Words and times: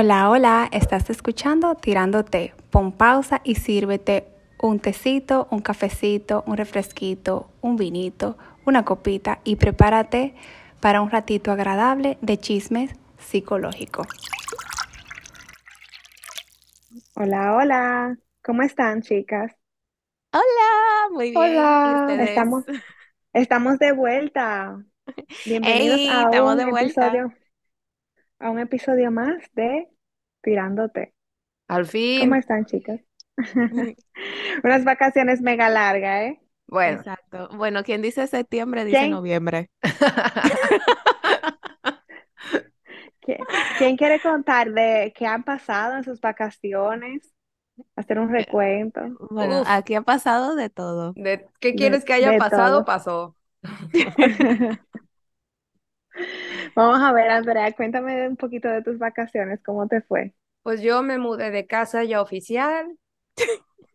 Hola, 0.00 0.30
hola, 0.30 0.68
estás 0.70 1.10
escuchando 1.10 1.74
Tirándote. 1.74 2.54
Pon 2.70 2.92
pausa 2.92 3.40
y 3.42 3.56
sírvete 3.56 4.28
un 4.62 4.78
tecito, 4.78 5.48
un 5.50 5.60
cafecito, 5.60 6.44
un 6.46 6.56
refresquito, 6.56 7.50
un 7.62 7.74
vinito, 7.74 8.38
una 8.64 8.84
copita 8.84 9.40
y 9.42 9.56
prepárate 9.56 10.36
para 10.78 11.00
un 11.00 11.10
ratito 11.10 11.50
agradable 11.50 12.16
de 12.20 12.38
chismes 12.38 12.92
psicológicos. 13.18 14.06
Hola, 17.16 17.56
hola. 17.56 18.16
¿Cómo 18.44 18.62
están, 18.62 19.02
chicas? 19.02 19.50
Hola, 20.32 21.08
muy 21.10 21.32
bien. 21.32 21.42
¿Y 21.42 21.56
Hola. 21.56 22.16
Estamos, 22.20 22.64
estamos 23.32 23.80
de 23.80 23.90
vuelta. 23.90 24.80
Bienvenidos 25.44 25.98
¡Ey! 25.98 26.08
a 26.08 26.22
Estamos 26.22 26.56
de 26.56 26.64
un 26.66 26.70
vuelta. 26.70 27.08
episodio, 27.08 27.34
a 28.40 28.50
un 28.50 28.58
episodio 28.58 29.10
más 29.10 29.42
de 29.54 29.88
Tirándote. 30.42 31.14
Al 31.68 31.86
¿Cómo 32.14 32.34
fin. 32.34 32.34
están, 32.34 32.66
chicas? 32.66 33.00
Unas 34.64 34.84
vacaciones 34.84 35.40
mega 35.40 35.68
largas, 35.70 36.22
¿eh? 36.24 36.40
Bueno, 36.66 37.00
Exacto. 37.00 37.48
Bueno, 37.54 37.82
quien 37.82 38.02
dice 38.02 38.26
septiembre 38.26 38.84
dice 38.84 38.96
¿Quién? 38.98 39.10
noviembre. 39.10 39.70
¿Qui- 43.20 43.46
¿Quién 43.74 43.96
quiere 43.96 44.20
contar 44.20 44.72
de 44.72 45.12
qué 45.16 45.26
han 45.26 45.44
pasado 45.44 45.96
en 45.96 46.04
sus 46.04 46.20
vacaciones? 46.20 47.32
Hacer 47.96 48.18
un 48.18 48.30
recuento 48.30 49.00
Bueno, 49.30 49.62
Uf. 49.62 49.68
aquí 49.68 49.94
ha 49.94 50.02
pasado 50.02 50.54
de 50.56 50.70
todo. 50.70 51.16
de, 51.16 51.46
¿qué 51.60 51.70
de, 51.72 51.74
quieres 51.74 52.04
que 52.04 52.12
haya 52.14 52.36
pasado? 52.38 52.78
todo. 52.78 52.84
Pasó. 52.84 53.36
Vamos 56.74 57.00
a 57.00 57.12
ver, 57.12 57.30
Andrea, 57.30 57.72
cuéntame 57.72 58.28
un 58.28 58.36
poquito 58.36 58.68
de 58.68 58.82
tus 58.82 58.98
vacaciones, 58.98 59.60
¿cómo 59.64 59.86
te 59.88 60.00
fue? 60.02 60.34
Pues 60.62 60.82
yo 60.82 61.02
me 61.02 61.18
mudé 61.18 61.50
de 61.50 61.66
casa 61.66 62.04
ya 62.04 62.20
oficial. 62.20 62.98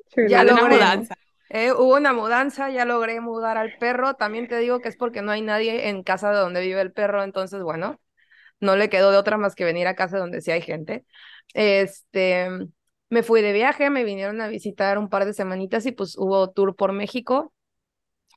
Chulo. 0.10 0.28
Ya 0.28 0.44
una 0.44 0.54
logré. 0.56 0.76
mudanza. 0.76 1.16
Eh, 1.50 1.72
hubo 1.72 1.96
una 1.96 2.14
mudanza, 2.14 2.70
ya 2.72 2.86
logré 2.86 3.20
mudar 3.22 3.58
al 3.58 3.74
perro. 3.78 4.16
También 4.16 4.48
te 4.48 4.58
digo 4.58 4.82
que 4.82 4.90
es 4.90 4.98
porque 4.98 5.22
no 5.22 5.32
hay 5.32 5.42
nadie 5.42 5.90
en 5.90 6.04
casa 6.04 6.32
de 6.32 6.38
donde 6.38 6.62
vive 6.62 6.82
el 6.82 6.92
perro, 6.94 7.24
entonces, 7.24 7.62
bueno, 7.62 8.00
no 8.60 8.76
le 8.76 8.90
quedó 8.90 9.12
de 9.12 9.18
otra 9.18 9.38
más 9.38 9.56
que 9.56 9.66
venir 9.66 9.88
a 9.88 9.96
casa 9.96 10.18
donde 10.20 10.42
sí 10.42 10.52
hay 10.52 10.62
gente. 10.62 11.06
Este, 11.54 12.50
me 13.10 13.24
fui 13.24 13.42
de 13.42 13.54
viaje, 13.54 13.90
me 13.90 14.04
vinieron 14.04 14.42
a 14.42 14.48
visitar 14.48 14.98
un 14.98 15.10
par 15.10 15.26
de 15.26 15.34
semanitas 15.34 15.86
y 15.86 15.92
pues 15.92 16.18
hubo 16.18 16.52
tour 16.52 16.76
por 16.76 16.94
México, 16.94 17.54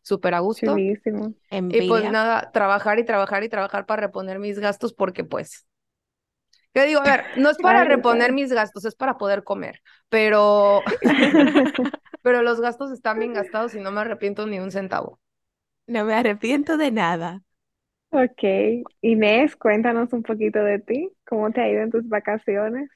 súper 0.06 0.34
a 0.34 0.40
gusto. 0.40 0.86
Chulísimo. 1.12 1.34
Y 1.68 1.82
pues 1.82 2.06
nada, 2.08 2.50
trabajar 2.52 2.98
y 3.00 3.04
trabajar 3.04 3.44
y 3.44 3.48
trabajar 3.50 3.86
para 3.86 4.02
reponer 4.08 4.38
mis 4.40 4.58
gastos 4.60 4.94
porque 4.94 5.24
pues, 5.24 5.66
yo 6.74 6.84
digo, 6.84 7.00
a 7.00 7.04
ver, 7.04 7.30
no 7.34 7.50
es 7.50 7.58
para 7.58 7.84
reponer 7.84 8.32
mis 8.32 8.52
gastos, 8.52 8.84
es 8.84 8.94
para 8.94 9.16
poder 9.18 9.44
comer, 9.44 9.80
pero, 10.08 10.84
pero 12.22 12.42
los 12.42 12.60
gastos 12.60 12.90
están 12.92 13.18
bien 13.18 13.32
gastados 13.32 13.74
y 13.74 13.80
no 13.80 13.92
me 13.92 14.00
arrepiento 14.02 14.46
ni 14.46 14.58
un 14.60 14.70
centavo. 14.70 15.20
No 15.88 16.04
me 16.04 16.14
arrepiento 16.14 16.76
de 16.76 16.90
nada. 16.92 17.42
Ok, 18.10 18.42
Inés, 19.02 19.56
cuéntanos 19.56 20.12
un 20.12 20.22
poquito 20.22 20.58
de 20.64 20.78
ti, 20.80 21.10
¿cómo 21.28 21.50
te 21.52 21.60
ha 21.60 21.68
ido 21.70 21.82
en 21.82 21.90
tus 21.90 22.08
vacaciones? 22.08 22.88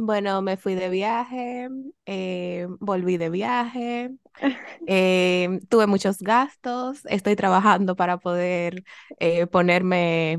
Bueno, 0.00 0.42
me 0.42 0.56
fui 0.56 0.76
de 0.76 0.88
viaje, 0.90 1.68
eh, 2.06 2.68
volví 2.80 3.18
de 3.18 3.30
viaje, 3.30 4.10
eh, 4.86 5.60
tuve 5.68 5.86
muchos 5.88 6.18
gastos, 6.20 7.00
estoy 7.06 7.36
trabajando 7.36 7.96
para 7.96 8.18
poder 8.18 8.84
eh, 9.20 9.46
ponerme 9.48 10.38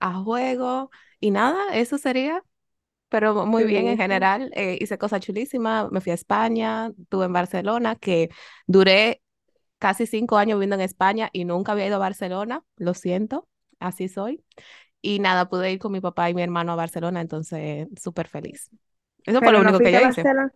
a 0.00 0.14
juego 0.22 0.90
y 1.20 1.32
nada, 1.32 1.74
eso 1.74 1.98
sería. 1.98 2.42
Pero 3.10 3.46
muy 3.46 3.64
bien 3.66 3.88
en 3.88 3.96
general, 3.98 4.52
hice 4.80 4.98
cosas 4.98 5.20
chulísimas, 5.22 5.90
me 5.92 6.00
fui 6.00 6.12
a 6.12 6.14
España, 6.16 6.92
estuve 7.00 7.26
en 7.26 7.32
Barcelona, 7.34 7.96
que 7.96 8.30
duré 8.66 9.22
casi 9.78 10.06
cinco 10.06 10.38
años 10.38 10.58
viviendo 10.58 10.76
en 10.76 10.82
España 10.82 11.30
y 11.32 11.44
nunca 11.46 11.72
había 11.72 11.86
ido 11.88 11.96
a 11.96 11.98
Barcelona, 12.00 12.64
lo 12.76 12.94
siento, 12.94 13.48
así 13.80 14.08
soy. 14.08 14.44
Y 15.02 15.18
nada, 15.20 15.48
pude 15.48 15.72
ir 15.72 15.78
con 15.80 15.92
mi 15.92 16.00
papá 16.00 16.30
y 16.30 16.34
mi 16.34 16.42
hermano 16.42 16.72
a 16.72 16.76
Barcelona, 16.76 17.20
entonces 17.20 17.88
súper 18.00 18.28
feliz. 18.28 18.70
Eso 19.24 19.42
fue 19.42 19.52
lo 19.52 19.60
no 19.60 19.62
único 19.62 19.80
que 19.80 19.92
yo 19.92 20.00
hice. 20.00 20.28
Barcelona, 20.28 20.52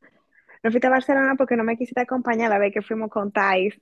no 0.62 0.70
fuiste 0.70 0.86
a 0.88 0.90
Barcelona 0.90 1.34
porque 1.36 1.56
no 1.56 1.64
me 1.64 1.76
quisiste 1.78 2.00
acompañar 2.02 2.50
la 2.50 2.58
vez 2.58 2.72
que 2.74 2.82
fuimos 2.82 3.10
con 3.10 3.32
Thais, 3.32 3.74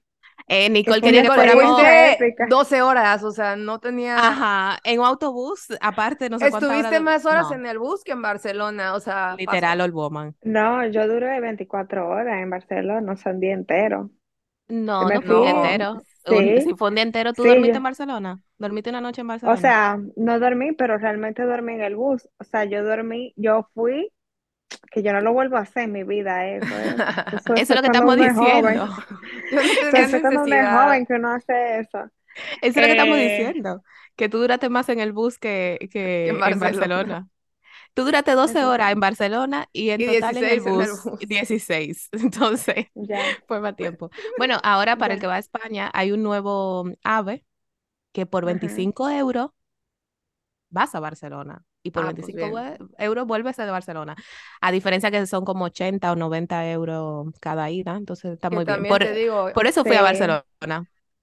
Eh, 0.48 0.68
Nicole 0.70 1.02
quería 1.02 1.22
que 1.22 1.30
fuéramos, 1.32 1.86
experiencia 1.86 2.06
fuiste 2.06 2.26
épica. 2.26 2.46
12 2.48 2.82
horas, 2.82 3.22
o 3.24 3.30
sea, 3.32 3.56
no 3.56 3.78
tenía... 3.80 4.16
ajá, 4.16 4.78
en 4.84 5.00
un 5.00 5.06
autobús, 5.06 5.66
aparte 5.80 6.30
no 6.30 6.38
sé 6.38 6.50
horas 6.50 6.58
Estuviste 6.58 6.94
de... 6.94 7.00
más 7.00 7.24
horas 7.26 7.50
No, 7.50 7.52
en 7.52 7.66
el 7.66 7.78
bus 7.78 8.02
que 8.04 8.12
en 8.12 8.22
Barcelona, 8.22 8.94
o 8.94 9.00
sea, 9.00 9.38
literal, 9.38 9.80
pasó. 9.80 9.82
old 9.82 9.92
woman. 9.94 10.34
No, 10.42 10.86
yo 10.88 11.08
duré 11.08 11.40
24 11.40 12.08
horas 12.08 12.42
en 12.42 12.50
Barcelona, 12.50 13.00
no 13.02 13.16
son 13.16 13.40
día 13.40 13.54
entero. 13.54 14.10
No, 14.68 15.10
no 15.10 15.22
fue 15.22 15.38
día 15.38 15.50
fui, 15.50 15.54
No, 15.54 15.62
entero. 15.62 16.02
Un- 16.26 16.54
sí, 16.56 16.60
si 16.60 16.74
fue 16.74 16.88
un 16.88 16.94
día 16.96 17.02
entero, 17.04 17.34
¿tú 17.34 17.42
sí, 17.42 17.46
dormiste 17.46 17.76
yo, 17.76 17.78
en 17.78 17.84
Barcelona? 17.84 18.40
¿Dormiste 18.58 18.90
una 18.90 19.00
noche 19.00 19.20
en 19.22 19.28
o 19.42 19.56
Barcelona? 19.56 19.56
sea, 19.56 19.98
no 20.16 20.38
dormí, 20.40 20.72
pero 20.72 20.98
realmente 20.98 21.42
dormí 21.44 21.74
en 21.74 21.82
el 21.82 21.96
bus. 21.96 22.28
O 22.38 22.44
sea, 22.44 22.64
yo 22.64 22.82
dormí, 22.84 23.32
yo 23.36 23.68
fui, 23.74 24.10
que 24.92 25.02
yo 25.02 25.12
no 25.12 25.20
lo 25.22 25.32
vuelvo 25.34 25.56
a 25.58 25.60
hacer 25.60 25.84
en 25.84 25.92
mi 25.92 26.04
vida, 26.04 26.46
eso, 26.48 26.78
¿eh? 26.80 27.04
Eso, 27.30 27.54
Eso 27.54 27.54
eso 27.56 27.74
es 27.74 27.76
lo 27.76 27.80
que 27.82 27.86
estamos 27.88 28.16
es 28.16 28.16
diciendo. 28.16 28.86
O 29.82 29.90
eso 29.92 30.20
cuando 30.20 30.42
uno 30.44 30.56
es 30.56 30.68
joven 30.70 31.06
que 31.06 31.14
uno 31.14 31.32
hace 31.32 31.80
eso. 31.80 32.10
Eso 32.60 32.78
es 32.78 32.82
lo 32.82 32.86
que 32.86 32.92
estamos 32.92 33.18
Eh, 33.18 33.18
diciendo. 33.18 33.82
Que 34.16 34.28
tú 34.28 34.38
duraste 34.38 34.68
más 34.68 34.88
en 34.88 35.00
el 35.00 35.12
bus 35.12 35.38
que, 35.38 35.88
En 36.24 36.38
que 36.40 36.42
en 36.44 36.58
Barcelona. 36.60 36.60
Barcelona. 36.60 37.28
Tú 37.94 38.04
duraste 38.04 38.32
12 38.32 38.64
eso 38.64 38.66
horas 38.66 38.92
en 38.92 39.00
Barcelona 39.00 39.68
y 39.72 39.90
en 39.90 40.02
Y 40.02 40.04
total 40.04 40.36
en 40.38 40.48
el 40.48 40.60
16 40.60 40.66
en 40.66 40.80
el 40.80 40.92
bus 40.92 40.94
bus. 40.94 41.24
16. 41.28 42.08
Entonces, 42.12 42.86
Ya, 42.94 43.36
fue 43.46 43.60
más 43.60 43.76
tiempo. 43.76 44.10
Bueno, 44.36 44.58
ahora 44.62 44.96
para 44.98 45.14
el 45.14 45.20
que 45.20 45.26
va 45.26 45.34
a 45.36 45.38
España 45.38 45.90
hay 45.94 46.12
un 46.12 46.22
nuevo 46.22 46.84
AVE 47.04 47.44
que 48.12 48.26
por 48.26 48.44
Ajá. 48.44 48.46
25 48.46 49.10
euros 49.10 49.50
vas 50.70 50.94
a 50.94 51.00
Barcelona 51.00 51.64
y 51.82 51.90
por 51.90 52.04
Ah, 52.04 52.12
pues 52.18 52.32
25 52.32 52.34
bien. 52.34 52.54
we- 52.54 52.78
euros 52.98 53.26
vuelves 53.26 53.58
a 53.58 53.70
Barcelona. 53.70 54.16
A 54.60 54.72
diferencia 54.72 55.10
que 55.10 55.26
son 55.26 55.44
como 55.44 55.66
80 55.66 56.12
o 56.12 56.16
90 56.16 56.68
euros 56.70 57.26
cada 57.40 57.70
ida, 57.70 57.96
entonces 57.96 58.32
está 58.32 58.48
Que 58.48 58.56
muy 58.56 58.64
bien. 58.64 58.86
Por, 58.86 59.02
te 59.02 59.12
digo, 59.12 59.50
por 59.52 59.66
eso 59.66 59.84
fui 59.84 59.96
a 59.96 60.02
Barcelona. 60.02 60.44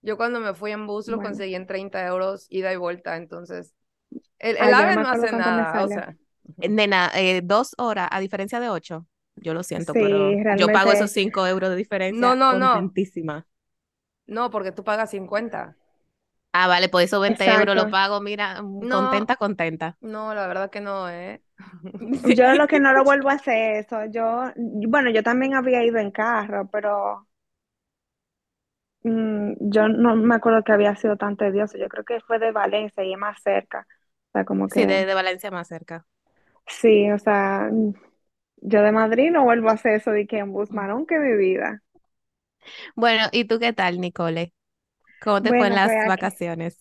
yo 0.01 0.17
cuando 0.17 0.39
me 0.39 0.53
fui 0.53 0.71
en 0.71 0.87
bus 0.87 1.07
lo 1.07 1.17
bueno. 1.17 1.21
conseguí 1.21 1.55
en 1.55 1.67
30 1.67 2.05
euros 2.07 2.47
ida 2.49 2.73
y 2.73 2.77
vuelta, 2.77 3.17
entonces 3.17 3.73
el, 4.39 4.57
el 4.57 4.73
Ay, 4.73 4.73
AVE 4.73 4.97
no 4.97 5.09
hace 5.09 5.33
nada, 5.33 5.83
o 5.83 5.87
sea, 5.87 6.15
Nena, 6.57 7.11
eh, 7.15 7.41
dos 7.43 7.73
horas 7.77 8.07
a 8.11 8.19
diferencia 8.19 8.59
de 8.59 8.69
ocho. 8.69 9.07
Yo 9.35 9.53
lo 9.53 9.63
siento, 9.63 9.97
pero 9.97 10.39
yo 10.49 10.71
pago 10.71 10.91
esos 10.91 11.11
cinco 11.11 11.47
euros 11.47 11.69
de 11.69 11.75
no, 12.09 12.35
diferencia 12.35 12.35
no, 12.35 12.53
no, 12.53 12.93
contentísima. 12.93 13.47
no, 14.27 14.49
porque 14.51 14.71
tú 14.71 14.83
pagas 14.83 15.11
50. 15.11 15.77
Ah, 16.53 16.67
vale, 16.67 16.89
por 16.89 17.01
esos 17.01 17.21
20 17.21 17.53
euros 17.53 17.75
lo 17.75 17.87
pago, 17.89 18.19
mira, 18.21 18.61
mm, 18.61 18.81
No, 18.81 18.89
contenta, 18.89 19.35
contenta. 19.37 19.97
no, 20.01 20.33
la 20.35 20.47
verdad 20.47 20.69
que 20.71 20.81
no, 20.81 21.09
¿eh? 21.09 21.43
Yo 22.35 22.53
lo 22.55 22.67
que 22.67 22.79
no 22.79 22.93
lo 22.93 23.03
vuelvo 23.03 23.29
a 23.29 23.33
hacer 23.33 23.77
eso. 23.77 24.05
Yo, 24.05 24.51
bueno, 24.55 25.09
yo 25.11 25.23
también 25.23 25.53
había 25.55 25.83
ido 25.83 25.97
en 25.99 26.11
carro, 26.11 26.67
pero 26.71 27.27
mm, 29.03 29.53
yo 29.71 29.87
no 29.87 30.15
me 30.15 30.35
acuerdo 30.35 30.63
que 30.63 30.71
había 30.73 30.95
sido 30.95 31.17
tan 31.17 31.37
tedioso. 31.37 31.77
Yo 31.77 31.87
creo 31.89 32.03
que 32.05 32.19
fue 32.21 32.39
de 32.39 32.51
Valencia 32.51 33.03
y 33.03 33.13
es 33.13 33.19
más 33.19 33.41
cerca. 33.41 33.87
O 34.29 34.31
sea, 34.33 34.45
como 34.45 34.69
Sí, 34.69 34.85
de, 34.87 35.05
que 35.05 35.05
de 35.05 35.13
Valencia 35.13 35.51
más 35.51 35.67
cerca. 35.67 36.05
Sí, 36.79 37.11
o 37.11 37.17
sea, 37.19 37.69
yo 38.57 38.81
de 38.83 38.91
Madrid 38.91 39.31
no 39.31 39.43
vuelvo 39.45 39.69
a 39.69 39.73
hacer 39.73 39.95
eso 39.95 40.11
de 40.11 40.27
que 40.27 40.39
en 40.39 40.53
bus 40.53 40.71
más 40.71 40.89
nunca 40.89 41.15
en 41.15 41.23
mi 41.31 41.37
vida. 41.37 41.83
Bueno, 42.95 43.27
¿y 43.31 43.45
tú 43.45 43.59
qué 43.59 43.73
tal, 43.73 43.99
Nicole? 43.99 44.53
¿Cómo 45.19 45.41
te 45.43 45.53
fue 45.53 45.67
en 45.67 45.75
Bueno, 45.75 45.79
pues 45.81 45.93
las 45.93 45.97
aquí, 45.97 46.01
vacaciones? 46.03 46.79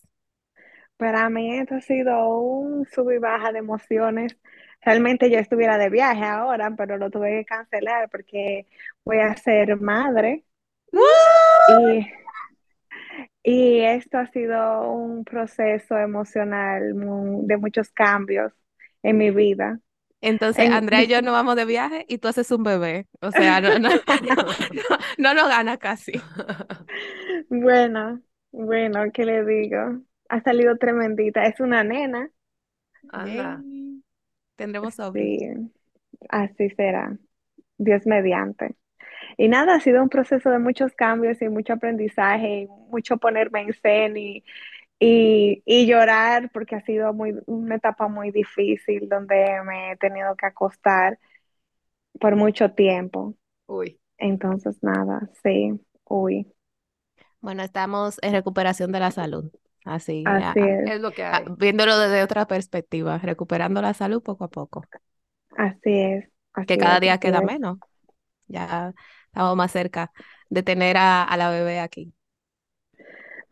para 0.97 1.29
mí 1.29 1.57
esto 1.57 1.75
ha 1.75 1.81
sido 1.81 2.37
un 2.39 2.85
sub 2.85 3.11
y 3.11 3.17
baja 3.17 3.51
de 3.51 3.59
emociones. 3.59 4.37
Realmente 4.81 5.29
yo 5.31 5.37
estuviera 5.39 5.77
de 5.77 5.89
viaje 5.89 6.23
ahora, 6.25 6.71
pero 6.77 6.97
lo 6.97 7.09
tuve 7.11 7.39
que 7.39 7.45
cancelar 7.45 8.09
porque 8.09 8.67
voy 9.03 9.19
a 9.19 9.35
ser 9.35 9.79
madre 9.79 10.45
y, 11.67 12.07
y 13.43 13.79
esto 13.81 14.17
ha 14.17 14.27
sido 14.27 14.91
un 14.91 15.23
proceso 15.25 15.97
emocional 15.97 16.93
mu- 16.95 17.45
de 17.47 17.57
muchos 17.57 17.89
cambios 17.91 18.53
en 19.03 19.17
mi 19.17 19.31
vida. 19.31 19.79
Entonces, 20.21 20.65
En, 20.65 20.71
Andrea 20.71 21.01
y 21.03 21.07
yo 21.07 21.21
nos 21.23 21.33
vamos 21.33 21.55
de 21.55 21.65
viaje 21.65 22.05
y 22.07 22.19
tú 22.19 22.27
haces 22.27 22.51
un 22.51 22.63
bebé. 22.63 23.07
O 23.21 23.31
sea, 23.31 23.59
no, 23.61 23.79
no, 23.79 23.89
no, 24.21 24.35
no 25.17 25.33
lo 25.33 25.47
gana 25.47 25.77
casi. 25.77 26.13
Bueno, 27.49 28.21
bueno, 28.51 29.11
¿qué 29.13 29.25
le 29.25 29.45
digo? 29.45 30.01
Ha 30.29 30.41
salido 30.41 30.77
tremendita. 30.77 31.45
Es 31.45 31.59
una 31.59 31.83
nena. 31.83 32.29
Yay. 33.13 34.03
Tendremos 34.55 34.95
Sí, 35.13 35.19
sobres. 35.23 35.41
así 36.29 36.69
será. 36.71 37.17
Dios 37.77 38.05
mediante. 38.07 38.75
Y 39.37 39.49
nada, 39.49 39.75
ha 39.75 39.79
sido 39.81 40.03
un 40.03 40.09
proceso 40.09 40.49
de 40.51 40.59
muchos 40.59 40.93
cambios 40.95 41.41
y 41.41 41.49
mucho 41.49 41.73
aprendizaje 41.73 42.63
y 42.63 42.67
mucho 42.67 43.17
ponerme 43.17 43.61
en 43.63 43.73
zen 43.73 44.17
y, 44.17 44.43
y, 45.01 45.63
y 45.65 45.87
llorar 45.87 46.51
porque 46.53 46.77
ha 46.77 46.85
sido 46.85 47.13
muy, 47.13 47.35
una 47.47 47.77
etapa 47.77 48.09
muy 48.09 48.31
difícil 48.31 49.09
donde 49.09 49.63
me 49.65 49.93
he 49.93 49.97
tenido 49.97 50.35
que 50.37 50.47
acostar 50.47 51.19
por 52.19 52.35
mucho 52.35 52.71
tiempo. 52.73 53.35
Uy, 53.67 53.99
Entonces, 54.19 54.77
nada, 54.83 55.29
sí, 55.43 55.73
uy, 56.05 56.47
Bueno, 57.39 57.63
estamos 57.63 58.17
en 58.21 58.33
recuperación 58.33 58.91
de 58.91 58.99
la 58.99 59.11
salud, 59.11 59.51
así, 59.85 60.37
así 60.37 60.41
a- 60.41 60.59
es, 60.59 60.93
es 60.93 61.01
lo 61.01 61.13
que 61.13 61.23
a- 61.31 61.41
hay. 61.41 61.53
viéndolo 61.57 61.97
desde 61.99 62.23
otra 62.23 62.47
perspectiva, 62.47 63.17
recuperando 63.19 63.81
la 63.81 63.93
salud 63.93 64.21
poco 64.23 64.43
a 64.45 64.49
poco, 64.49 64.87
así 65.57 65.79
es, 65.99 66.25
que 66.65 66.77
cada 66.77 66.99
es, 67.01 67.01
día 67.01 67.17
queda 67.17 67.41
es. 67.41 67.41
menos, 67.41 67.79
ya 68.47 68.93
estamos 69.27 69.57
más 69.57 69.71
cerca 69.73 70.13
de 70.49 70.63
tener 70.63 70.97
a, 70.97 71.23
a 71.23 71.37
la 71.37 71.49
bebé 71.51 71.79
aquí. 71.79 72.13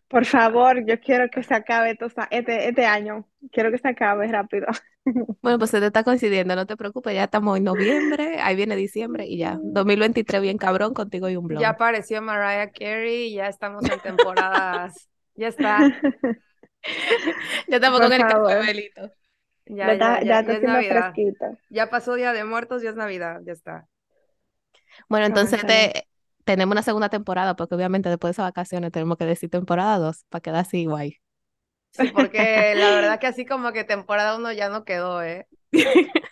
Por 0.09 0.25
favor, 0.25 0.85
yo 0.85 0.99
quiero 0.99 1.29
que 1.29 1.43
se 1.43 1.53
acabe 1.53 1.91
esto 1.91 2.07
este, 2.31 2.67
este 2.69 2.85
año, 2.85 3.27
quiero 3.51 3.71
que 3.71 3.77
se 3.77 3.87
acabe 3.89 4.27
rápido. 4.27 4.67
Bueno, 5.41 5.57
pues 5.59 5.71
se 5.71 5.79
te 5.79 5.85
está 5.87 6.03
coincidiendo, 6.03 6.55
no 6.55 6.65
te 6.65 6.75
preocupes, 6.77 7.13
ya 7.13 7.23
estamos 7.25 7.57
en 7.57 7.63
noviembre, 7.63 8.39
ahí 8.41 8.55
viene 8.57 8.75
diciembre 8.75 9.25
y 9.25 9.37
ya, 9.37 9.57
2023 9.61 10.41
bien 10.41 10.57
cabrón, 10.57 10.93
contigo 10.93 11.29
y 11.29 11.35
un 11.37 11.47
Ya 11.53 11.69
blog. 11.69 11.69
apareció 11.69 12.21
Mariah 12.21 12.71
Carey, 12.71 13.33
ya 13.33 13.47
estamos 13.47 13.89
en 13.89 13.99
temporadas. 14.01 15.09
Ya 15.35 15.47
está, 15.47 15.93
Ya 17.67 17.77
estamos 17.77 17.99
Por 17.99 18.01
con 18.01 18.13
el 18.13 18.25
café 18.25 18.55
favor, 18.55 18.65
Belito. 18.65 19.11
ya 19.67 19.87
ya, 19.87 19.93
está, 19.93 20.19
ya, 20.21 20.23
ya 20.23 20.39
ya, 20.41 20.41
ya 20.43 20.57
es 20.57 20.63
haciendo 20.63 20.65
Navidad. 20.65 21.17
fresquito. 21.17 21.45
Ya 21.69 21.89
pasó 21.89 22.15
Día 22.15 22.33
de 22.33 22.43
Muertos, 22.45 22.81
ya 22.83 22.89
es 22.91 22.95
Navidad, 22.97 23.41
ya 23.45 23.53
está. 23.53 23.87
Bueno, 25.07 25.25
entonces 25.25 25.65
te, 25.65 26.07
tenemos 26.53 26.73
una 26.73 26.81
segunda 26.83 27.09
temporada, 27.09 27.55
porque 27.55 27.75
obviamente 27.75 28.09
después 28.09 28.29
de 28.29 28.31
esas 28.33 28.45
vacaciones 28.47 28.91
tenemos 28.91 29.17
que 29.17 29.25
decir 29.25 29.49
temporada 29.51 29.97
2 29.99 30.25
para 30.29 30.41
quedar 30.41 30.61
así 30.61 30.85
guay. 30.85 31.17
Sí, 31.91 32.07
porque 32.09 32.75
la 32.75 32.91
verdad 32.95 33.19
que 33.19 33.27
así 33.27 33.45
como 33.45 33.71
que 33.73 33.83
temporada 33.83 34.37
uno 34.37 34.51
ya 34.51 34.69
no 34.69 34.85
quedó, 34.85 35.23
¿eh? 35.23 35.47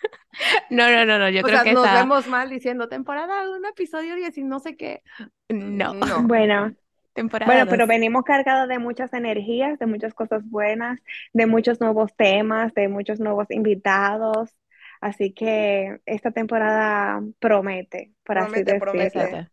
No, 0.70 0.90
no, 0.90 1.04
no, 1.04 1.18
no, 1.18 1.28
yo 1.30 1.42
O 1.42 1.46
creo 1.46 1.60
sea, 1.60 1.64
que 1.64 1.72
nos 1.72 1.90
esa, 1.90 1.92
vemos 1.92 2.26
mal 2.26 2.48
diciendo 2.50 2.88
temporada 2.88 3.48
uno, 3.50 3.68
episodio 3.68 4.14
10 4.16 4.36
y 4.38 4.44
no 4.44 4.58
sé 4.60 4.76
qué. 4.76 5.02
no, 5.48 5.94
No, 5.94 6.22
Bueno, 6.28 6.74
temporada 7.14 7.62
bueno, 7.62 7.66
pero 7.68 7.86
2. 7.86 7.88
venimos 7.88 8.24
cargados 8.24 8.68
de 8.68 8.78
muchas 8.78 9.12
energías, 9.14 9.78
de 9.78 9.86
muchas 9.86 10.14
cosas 10.14 10.44
buenas, 10.50 11.00
de 11.32 11.46
muchos 11.46 11.80
nuevos 11.80 12.14
temas, 12.16 12.74
de 12.74 12.88
muchos 12.88 13.20
nuevos 13.20 13.50
invitados. 13.50 14.56
Así 15.00 15.32
que 15.34 16.00
esta 16.06 16.32
temporada 16.32 17.22
promete, 17.40 18.14
por 18.24 18.38
así 18.38 18.64
promete, 18.64 18.64
decirlo. 18.64 18.80
promete. 18.80 19.50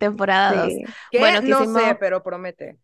Temporada 0.00 0.54
2. 0.64 0.74
Sí. 0.74 0.84
¿Qué? 1.10 1.18
Bueno, 1.18 1.42
No 1.42 1.66
sé, 1.66 1.80
quisimos, 1.84 1.96
pero 2.00 2.22
promete. 2.22 2.78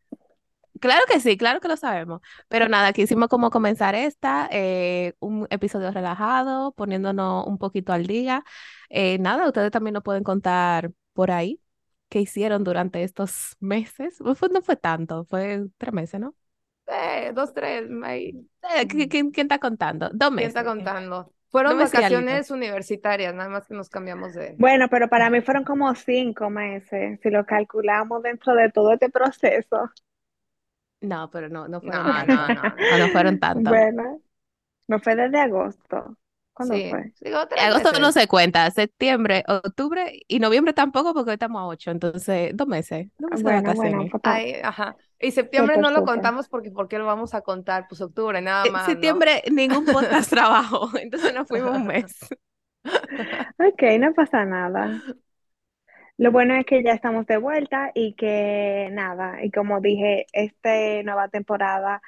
claro 0.81 1.05
que 1.09 1.21
sí, 1.21 1.37
claro 1.37 1.61
que 1.61 1.69
lo 1.69 1.77
sabemos, 1.77 2.21
pero 2.49 2.69
nada, 2.69 2.93
quisimos 2.93 3.29
como 3.29 3.51
comenzar 3.51 3.95
esta, 3.95 4.49
eh, 4.53 5.15
un 5.21 5.47
episodio 5.51 5.91
relajado, 5.91 6.73
poniéndonos 6.73 7.47
un 7.47 7.59
poquito 7.59 7.93
al 7.93 8.07
día. 8.07 8.45
Eh, 8.91 9.19
nada, 9.19 9.47
ustedes 9.47 9.71
también 9.71 9.95
nos 9.95 10.03
pueden 10.03 10.23
contar 10.25 10.93
por 11.15 11.31
ahí 11.31 11.61
qué 12.09 12.21
hicieron 12.21 12.65
durante 12.65 13.03
estos 13.03 13.57
meses. 13.61 14.21
No 14.21 14.35
fue, 14.35 14.49
no 14.51 14.62
fue 14.62 14.77
tanto, 14.77 15.25
fue 15.27 15.67
tres 15.79 15.93
meses, 15.93 16.21
¿no? 16.21 16.35
Eh, 16.87 17.33
dos, 17.35 17.53
tres. 17.55 17.89
Eh, 18.62 18.87
¿qui- 18.89 19.09
¿Quién, 19.09 19.31
quién 19.31 19.47
está 19.47 19.59
contando? 19.59 20.11
Dos 20.12 20.33
¿Quién 20.35 20.49
está 20.49 20.65
meses. 20.65 20.65
contando? 20.65 21.35
Fueron 21.49 21.79
alguito. 21.95 22.31
vacaciones 22.31 22.51
universitarias, 22.53 23.35
nada 23.35 23.49
más 23.51 23.67
que 23.67 23.75
nos 23.75 23.89
cambiamos 23.91 24.35
de... 24.35 24.59
Bueno, 24.59 24.89
pero 24.91 25.09
para 25.09 25.31
mí 25.31 25.41
fueron 25.41 25.65
como 25.65 25.95
cinco 25.95 26.51
meses, 26.51 27.21
si 27.23 27.31
lo 27.31 27.45
calculamos 27.47 28.23
dentro 28.23 28.55
de 28.55 28.71
todo 28.71 28.93
este 28.93 29.09
proceso. 29.11 29.91
No, 31.01 31.31
pero 31.31 31.49
no, 31.49 31.69
no 31.69 31.81
fueron 31.81 32.05
No, 32.05 32.25
no, 32.27 32.51
no, 32.51 32.63
No, 32.89 32.99
no 32.99 33.09
no. 33.09 33.11
fueron 33.11 33.39
tanto. 33.41 33.71
Bueno, 33.71 34.23
no 34.89 35.01
fue 35.01 35.17
desde 35.17 35.41
agosto. 35.41 36.17
¿Cuándo 36.56 36.75
Sí, 36.75 36.88
fue? 36.88 37.12
digo 37.20 37.38
Agosto 37.56 37.93
no 38.00 38.12
se 38.12 38.26
cuenta, 38.29 38.70
septiembre, 38.70 39.44
octubre 39.47 40.20
y 40.26 40.38
noviembre 40.38 40.73
tampoco 40.73 41.12
porque 41.14 41.31
hoy 41.31 41.35
estamos 41.35 41.61
a 41.61 41.67
ocho, 41.67 41.91
entonces 41.91 42.53
dos 42.56 42.67
meses, 42.67 43.08
dos 43.19 43.31
meses 43.31 43.44
Bueno, 43.44 43.75
bueno, 43.75 44.05
vacaciones. 44.05 44.12
Ay, 44.23 44.55
ajá. 44.62 44.97
Y 45.20 45.31
septiembre 45.32 45.79
no 45.79 45.91
lo 45.91 46.05
contamos 46.05 46.49
porque 46.49 46.70
¿por 46.70 46.88
qué 46.88 46.99
lo 46.99 47.06
vamos 47.06 47.35
a 47.35 47.41
contar? 47.43 47.87
Pues 47.88 48.00
octubre, 48.00 48.41
nada 48.43 48.67
En 48.67 48.73
más, 48.73 48.99
¿no? 48.99 49.25
septiembre 49.25 49.43
ningún 49.50 49.88
podcast 49.88 50.31
trabajó, 50.31 50.91
entonces 50.99 51.35
nos 51.35 51.49
fuimos 51.49 51.75
un 51.76 51.87
mes. 51.87 52.17
Ok, 53.59 53.82
no 53.99 54.12
pasa 54.14 54.44
nada. 54.44 55.02
Lo 56.19 56.32
bueno 56.32 56.55
es 56.55 56.64
que 56.67 56.82
ya 56.82 56.93
estamos 56.93 57.26
de 57.26 57.37
vuelta 57.37 57.91
y 57.94 58.14
que 58.14 58.88
nada, 58.93 59.44
y 59.44 59.50
como 59.50 59.81
dije, 59.81 60.26
esta 60.32 60.70
nueva 61.05 61.29
temporada 61.29 62.00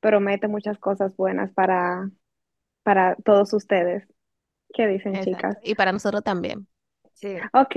promete 0.00 0.48
muchas 0.48 0.78
cosas 0.78 1.16
buenas 1.16 1.50
para, 1.54 2.10
para 2.84 3.16
todos 3.24 3.54
ustedes. 3.54 4.08
¿Qué 4.74 4.86
dicen, 4.88 5.20
Exacto. 5.20 5.20
chicas? 5.20 5.58
Y 5.62 5.74
para 5.74 5.92
nosotros 5.92 6.22
también. 6.24 6.68
Sí. 7.14 7.48
Ok, 7.52 7.76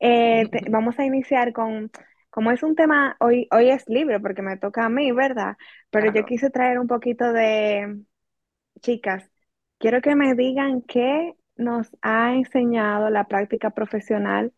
eh, 0.00 0.48
te- 0.50 0.64
vamos 0.70 0.98
a 0.98 1.04
iniciar 1.04 1.52
con, 1.52 1.90
como 2.30 2.50
es 2.52 2.62
un 2.62 2.74
tema, 2.76 3.16
hoy, 3.20 3.48
hoy 3.50 3.70
es 3.70 3.88
libre 3.88 4.20
porque 4.20 4.42
me 4.42 4.56
toca 4.56 4.84
a 4.84 4.88
mí, 4.88 5.12
¿verdad? 5.12 5.56
Pero 5.90 6.08
yo 6.12 6.24
quise 6.24 6.50
traer 6.50 6.78
un 6.78 6.86
poquito 6.86 7.32
de, 7.32 8.02
chicas, 8.82 9.30
quiero 9.78 10.02
que 10.02 10.16
me 10.16 10.34
digan 10.34 10.82
qué 10.82 11.34
nos 11.56 11.90
ha 12.02 12.34
enseñado 12.34 13.10
la 13.10 13.26
práctica 13.28 13.70
profesional 13.70 14.52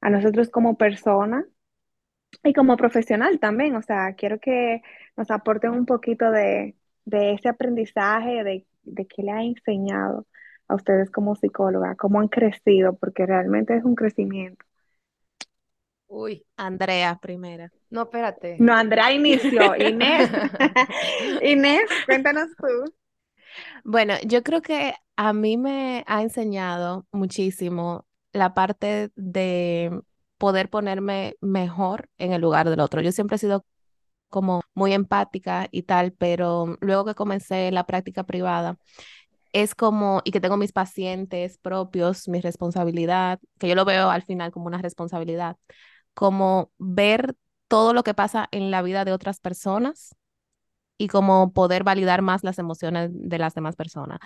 a 0.00 0.10
nosotros 0.10 0.50
como 0.50 0.76
persona 0.78 1.46
y 2.42 2.52
como 2.52 2.76
profesional 2.76 3.38
también. 3.40 3.74
O 3.76 3.82
sea, 3.82 4.14
quiero 4.14 4.38
que 4.40 4.82
nos 5.16 5.30
aporten 5.30 5.70
un 5.72 5.86
poquito 5.86 6.30
de, 6.30 6.76
de 7.04 7.32
ese 7.34 7.48
aprendizaje, 7.48 8.44
de, 8.44 8.66
de 8.92 9.06
qué 9.06 9.22
le 9.22 9.32
ha 9.32 9.42
enseñado 9.42 10.26
a 10.68 10.74
ustedes 10.76 11.10
como 11.10 11.36
psicóloga, 11.36 11.96
cómo 11.96 12.20
han 12.20 12.28
crecido, 12.28 12.96
porque 12.96 13.26
realmente 13.26 13.76
es 13.76 13.84
un 13.84 13.94
crecimiento. 13.94 14.64
Uy, 16.08 16.44
Andrea 16.56 17.18
primera. 17.20 17.72
no, 17.90 18.02
espérate. 18.02 18.56
No, 18.58 18.74
Andrea 18.74 19.12
inició. 19.12 19.76
Inés, 19.76 20.30
Inés, 21.42 21.82
cuéntanos 22.06 22.48
tú. 22.56 22.92
Bueno, 23.84 24.14
yo 24.26 24.42
creo 24.42 24.62
que 24.62 24.94
a 25.16 25.32
mí 25.32 25.56
me 25.56 26.04
ha 26.06 26.22
enseñado 26.22 27.06
muchísimo 27.12 28.06
la 28.32 28.54
parte 28.54 29.10
de 29.16 30.00
poder 30.38 30.70
ponerme 30.70 31.36
mejor 31.40 32.08
en 32.18 32.32
el 32.32 32.40
lugar 32.40 32.68
del 32.70 32.80
otro. 32.80 33.00
Yo 33.02 33.12
siempre 33.12 33.36
he 33.36 33.38
sido 33.38 33.64
como 34.30 34.62
muy 34.74 34.94
empática 34.94 35.68
y 35.72 35.82
tal, 35.84 36.12
pero 36.12 36.76
luego 36.80 37.04
que 37.06 37.14
comencé 37.16 37.70
la 37.72 37.84
práctica 37.86 38.24
privada, 38.24 38.78
es 39.52 39.74
como, 39.74 40.22
y 40.24 40.30
que 40.32 40.40
tengo 40.40 40.56
mis 40.56 40.72
pacientes 40.72 41.58
propios, 41.58 42.28
mi 42.28 42.40
responsabilidad, 42.40 43.40
que 43.58 43.68
yo 43.68 43.74
lo 43.74 43.84
veo 43.84 44.10
al 44.10 44.22
final 44.22 44.52
como 44.52 44.66
una 44.66 44.78
responsabilidad, 44.82 45.56
como 46.14 46.72
ver 46.78 47.36
todo 47.68 47.94
lo 47.94 48.02
que 48.04 48.14
pasa 48.14 48.48
en 48.52 48.70
la 48.70 48.82
vida 48.82 49.04
de 49.04 49.12
otras 49.12 49.40
personas 49.40 50.14
y 50.98 51.08
como 51.08 51.52
poder 51.52 51.84
validar 51.84 52.22
más 52.22 52.44
las 52.44 52.58
emociones 52.58 53.10
de 53.12 53.38
las 53.38 53.54
demás 53.54 53.76
personas. 53.76 54.18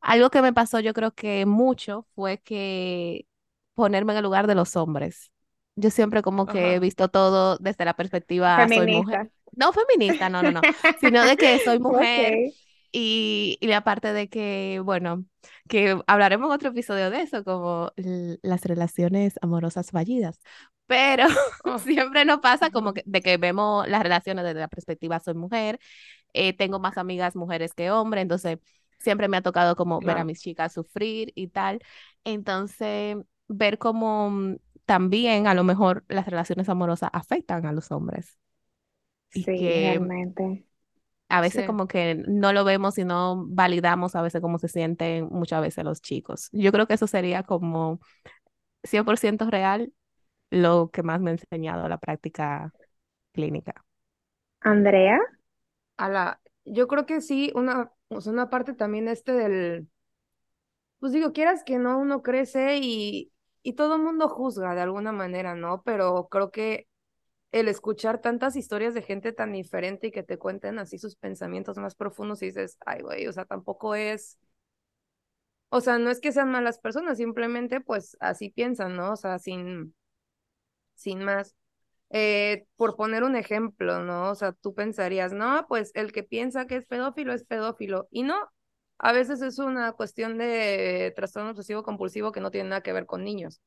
Algo 0.00 0.30
que 0.30 0.42
me 0.42 0.52
pasó 0.52 0.80
yo 0.80 0.94
creo 0.94 1.12
que 1.14 1.46
mucho 1.46 2.06
fue 2.14 2.38
que 2.38 3.26
ponerme 3.74 4.12
en 4.12 4.18
el 4.18 4.24
lugar 4.24 4.46
de 4.46 4.54
los 4.54 4.76
hombres. 4.76 5.30
Yo 5.76 5.90
siempre 5.90 6.22
como 6.22 6.48
que 6.48 6.74
he 6.74 6.80
visto 6.80 7.08
todo 7.08 7.58
desde 7.58 7.84
la 7.84 7.94
perspectiva 7.94 8.68
soy 8.68 8.86
mujer. 8.88 9.30
No 9.52 9.72
feminista, 9.72 10.28
no, 10.30 10.42
no, 10.42 10.50
no, 10.52 10.64
sino 10.96 11.24
de 11.24 11.36
que 11.38 11.58
soy 11.58 11.78
mujer 11.80 12.42
Ok. 12.42 12.54
y, 12.92 13.58
y 13.60 13.66
la 13.68 13.84
parte 13.84 14.12
de 14.12 14.28
que, 14.28 14.80
bueno, 14.84 15.24
que 15.68 16.00
hablaremos 16.06 16.48
en 16.48 16.52
otro 16.54 16.70
episodio 16.70 17.10
de 17.10 17.22
eso, 17.22 17.44
como 17.44 17.92
las 17.96 18.62
relaciones 18.64 19.34
amorosas 19.42 19.90
fallidas. 19.90 20.40
Pero 20.86 21.26
Oh, 21.64 21.78
siempre 21.78 22.24
nos 22.24 22.40
pasa 22.40 22.70
como 22.70 22.92
que, 22.94 23.02
de 23.06 23.22
que 23.22 23.36
vemos 23.36 23.86
las 23.88 24.02
relaciones 24.02 24.44
desde 24.44 24.60
la 24.60 24.68
perspectiva 24.68 25.20
soy 25.20 25.34
mujer, 25.34 25.78
eh, 26.34 26.54
tengo 26.56 26.80
más 26.80 26.98
amigas 26.98 27.36
mujeres 27.36 27.74
que 27.74 27.90
hombres, 27.90 28.22
entonces 28.22 28.58
siempre 28.98 29.28
me 29.28 29.36
ha 29.38 29.42
tocado 29.42 29.76
como 29.76 30.02
ver 30.02 30.18
a 30.18 30.24
mis 30.24 30.40
chicas 30.42 30.72
sufrir 30.74 31.32
y 31.34 31.48
tal. 31.48 31.80
Entonces, 32.24 33.16
ver 33.48 33.78
cómo 33.78 34.30
mm, 34.30 34.56
también 34.86 35.46
a 35.46 35.54
lo 35.54 35.64
mejor 35.64 36.04
las 36.08 36.26
relaciones 36.26 36.68
amorosas 36.68 37.10
afectan 37.12 37.66
a 37.66 37.72
los 37.72 37.90
hombres 37.92 38.38
y 39.32 39.46
Sí, 39.46 39.52
que 39.54 40.00
realmente. 40.00 40.64
a 41.28 41.40
veces 41.40 41.64
Sí. 41.64 41.64
como 41.64 41.86
que 41.88 42.14
no 42.28 42.52
lo 42.52 42.64
vemos 42.64 42.98
y 42.98 43.04
no 43.04 43.44
validamos 43.48 44.14
a 44.16 44.22
veces 44.22 44.40
cómo 44.42 44.58
se 44.58 44.68
sienten 44.68 45.26
muchas 45.30 45.62
veces 45.62 45.84
los 45.84 46.02
chicos. 46.02 46.48
Yo 46.52 46.72
creo 46.72 46.86
que 46.86 46.94
eso 46.94 47.06
sería 47.06 47.42
como 47.42 48.00
100% 48.84 49.50
real 49.50 49.92
lo 50.50 50.90
que 50.92 51.02
más 51.04 51.20
me 51.20 51.30
ha 51.32 51.34
enseñado 51.34 51.88
la 51.88 51.98
práctica 51.98 52.74
clínica. 53.32 53.84
Andrea, 54.60 55.18
A 55.98 56.08
la, 56.10 56.40
yo 56.64 56.88
creo 56.88 57.06
que 57.06 57.20
sí, 57.22 57.52
una, 57.56 57.92
o 58.08 58.20
sea, 58.22 58.32
una 58.34 58.50
parte 58.50 58.74
también 58.74 59.08
este 59.08 59.32
del, 59.32 59.88
pues 60.98 61.12
digo, 61.12 61.32
quieras 61.32 61.64
que 61.64 61.78
no, 61.78 61.98
uno 61.98 62.22
crece 62.22 62.78
y, 62.80 63.32
y 63.62 63.72
todo 63.74 63.96
el 63.96 64.02
mundo 64.02 64.28
juzga 64.28 64.74
de 64.74 64.82
alguna 64.82 65.12
manera, 65.12 65.54
¿no? 65.54 65.82
Pero 65.84 66.28
creo 66.30 66.50
que 66.50 66.88
el 67.52 67.68
escuchar 67.68 68.20
tantas 68.20 68.56
historias 68.56 68.94
de 68.94 69.02
gente 69.02 69.32
tan 69.32 69.52
diferente 69.52 70.08
y 70.08 70.12
que 70.12 70.22
te 70.22 70.38
cuenten 70.38 70.78
así 70.78 70.98
sus 70.98 71.16
pensamientos 71.16 71.78
más 71.78 71.94
profundos 71.94 72.42
y 72.42 72.46
dices, 72.46 72.78
ay, 72.86 73.02
güey, 73.02 73.26
o 73.28 73.32
sea, 73.32 73.44
tampoco 73.44 73.94
es, 73.94 74.38
o 75.70 75.80
sea, 75.80 75.98
no 75.98 76.10
es 76.10 76.20
que 76.20 76.32
sean 76.32 76.50
malas 76.50 76.78
personas, 76.78 77.16
simplemente 77.18 77.80
pues 77.80 78.16
así 78.20 78.50
piensan, 78.50 78.96
¿no? 78.96 79.12
O 79.12 79.16
sea, 79.16 79.38
sin, 79.38 79.94
sin 80.94 81.24
más. 81.24 81.54
Eh, 82.10 82.66
por 82.76 82.96
poner 82.96 83.24
un 83.24 83.36
ejemplo, 83.36 84.02
¿no? 84.04 84.30
O 84.30 84.34
sea, 84.36 84.52
tú 84.52 84.74
pensarías, 84.74 85.32
no, 85.34 85.66
pues 85.68 85.92
el 85.94 86.12
que 86.12 86.22
piensa 86.24 86.66
que 86.66 86.76
es 86.76 86.86
pedófilo 86.86 87.32
es 87.34 87.44
pedófilo. 87.44 88.08
Y 88.10 88.22
no, 88.24 88.36
a 88.98 89.12
veces 89.12 89.42
es 89.42 89.58
una 89.58 89.92
cuestión 89.92 90.38
de 90.38 91.12
trastorno 91.16 91.50
obsesivo 91.52 91.82
compulsivo 91.84 92.32
que 92.32 92.40
no 92.40 92.50
tiene 92.52 92.70
nada 92.70 92.82
que 92.82 92.92
ver 92.94 93.06
con 93.06 93.24
niños. 93.24 93.62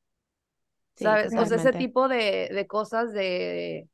¿Sabes? 0.95 1.33
o 1.35 1.45
sea, 1.45 1.57
ese 1.57 1.73
tipo 1.73 2.07
de, 2.07 2.49
de 2.53 2.67
cosas 2.67 3.13
de 3.13 3.89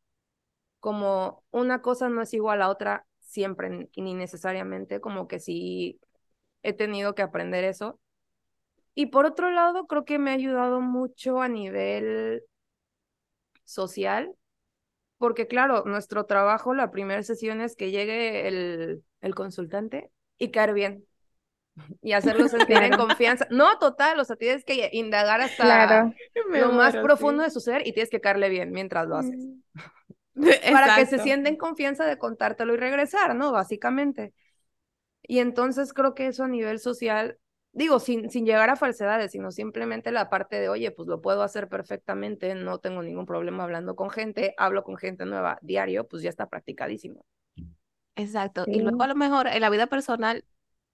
como 0.79 1.43
una 1.51 1.81
cosa 1.81 2.10
no 2.10 2.22
es 2.22 2.34
igual 2.34 2.62
a 2.62 2.70
otra 2.70 3.05
siempre 3.20 3.89
ni 3.96 4.13
necesariamente, 4.15 5.01
como 5.01 5.27
que 5.27 5.39
sí 5.39 6.00
he 6.63 6.74
tenido 6.74 7.15
que 7.15 7.22
aprender 7.24 7.63
eso. 7.63 8.00
Y 8.96 9.08
por 9.08 9.25
otro 9.25 9.51
lado, 9.51 9.88
creo 9.88 10.05
que 10.05 10.20
me 10.20 10.31
ha 10.31 10.36
ayudado 10.36 10.81
mucho 10.81 11.41
a 11.41 11.48
nivel 11.50 12.43
social, 13.63 14.36
porque 15.17 15.48
claro, 15.48 15.84
nuestro 15.86 16.25
trabajo, 16.25 16.74
la 16.74 16.91
primera 16.91 17.24
sesión 17.24 17.62
es 17.62 17.75
que 17.75 17.91
llegue 17.91 18.48
el, 18.48 19.03
el 19.22 19.36
consultante 19.36 20.12
y 20.38 20.51
caer 20.51 20.74
bien 20.74 21.05
y 22.01 22.13
hacerlo 22.13 22.48
sentir 22.50 22.78
en 22.78 22.94
confianza. 22.94 23.48
No, 23.50 23.78
total, 23.80 24.20
o 24.20 24.25
sea, 24.25 24.36
tienes 24.36 24.63
que 24.66 24.90
indagar 24.94 25.42
hasta 25.42 26.13
lo 26.50 26.72
más 26.72 26.96
profundo 26.98 27.44
de 27.44 27.50
su 27.50 27.60
ser 27.60 27.88
y 27.88 27.94
tienes 27.94 28.10
que 28.10 28.22
caerle 28.22 28.50
bien 28.50 28.72
mientras 28.72 29.08
lo 29.08 29.18
haces. 29.18 29.46
Mm. 29.46 29.62
Para 30.72 30.96
que 30.96 31.06
se 31.06 31.20
sienta 31.20 31.50
en 31.50 31.58
confianza 31.58 32.06
de 32.06 32.18
contártelo 32.18 32.74
y 32.74 32.78
regresar, 32.78 33.36
¿no? 33.36 33.51
Básicamente. 33.51 34.34
Y 35.24 35.40
entonces 35.40 35.94
creo 35.94 36.16
que 36.16 36.28
eso 36.28 36.46
a 36.46 36.48
nivel 36.48 36.80
social, 36.80 37.38
digo, 37.74 38.00
sin, 38.00 38.30
sin 38.30 38.46
llegar 38.46 38.70
a 38.70 38.75
falsedades, 38.75 39.32
sino 39.32 39.51
simplemente 39.51 40.12
la 40.12 40.30
parte 40.30 40.60
de, 40.60 40.70
oye, 40.70 40.92
pues 40.92 41.08
lo 41.08 41.22
puedo 41.22 41.44
hacer 41.44 41.68
perfectamente, 41.68 42.56
no 42.56 42.80
tengo 42.80 43.04
ningún 43.04 43.25
problema 43.25 43.63
hablando 43.63 43.96
con 43.96 44.10
gente, 44.10 44.56
hablo 44.58 44.84
con 44.84 44.98
gente 44.98 45.25
nueva 45.25 45.60
diario, 45.62 46.08
pues 46.08 46.24
ya 46.24 46.30
está 46.30 46.48
practicadísimo. 46.48 47.25
Exacto. 48.16 48.63
Y 48.68 48.82
luego 48.82 49.04
a 49.04 49.08
lo 49.08 49.16
mejor 49.16 49.48
en 49.48 49.62
la 49.62 49.70
vida 49.70 49.88
personal 49.88 50.44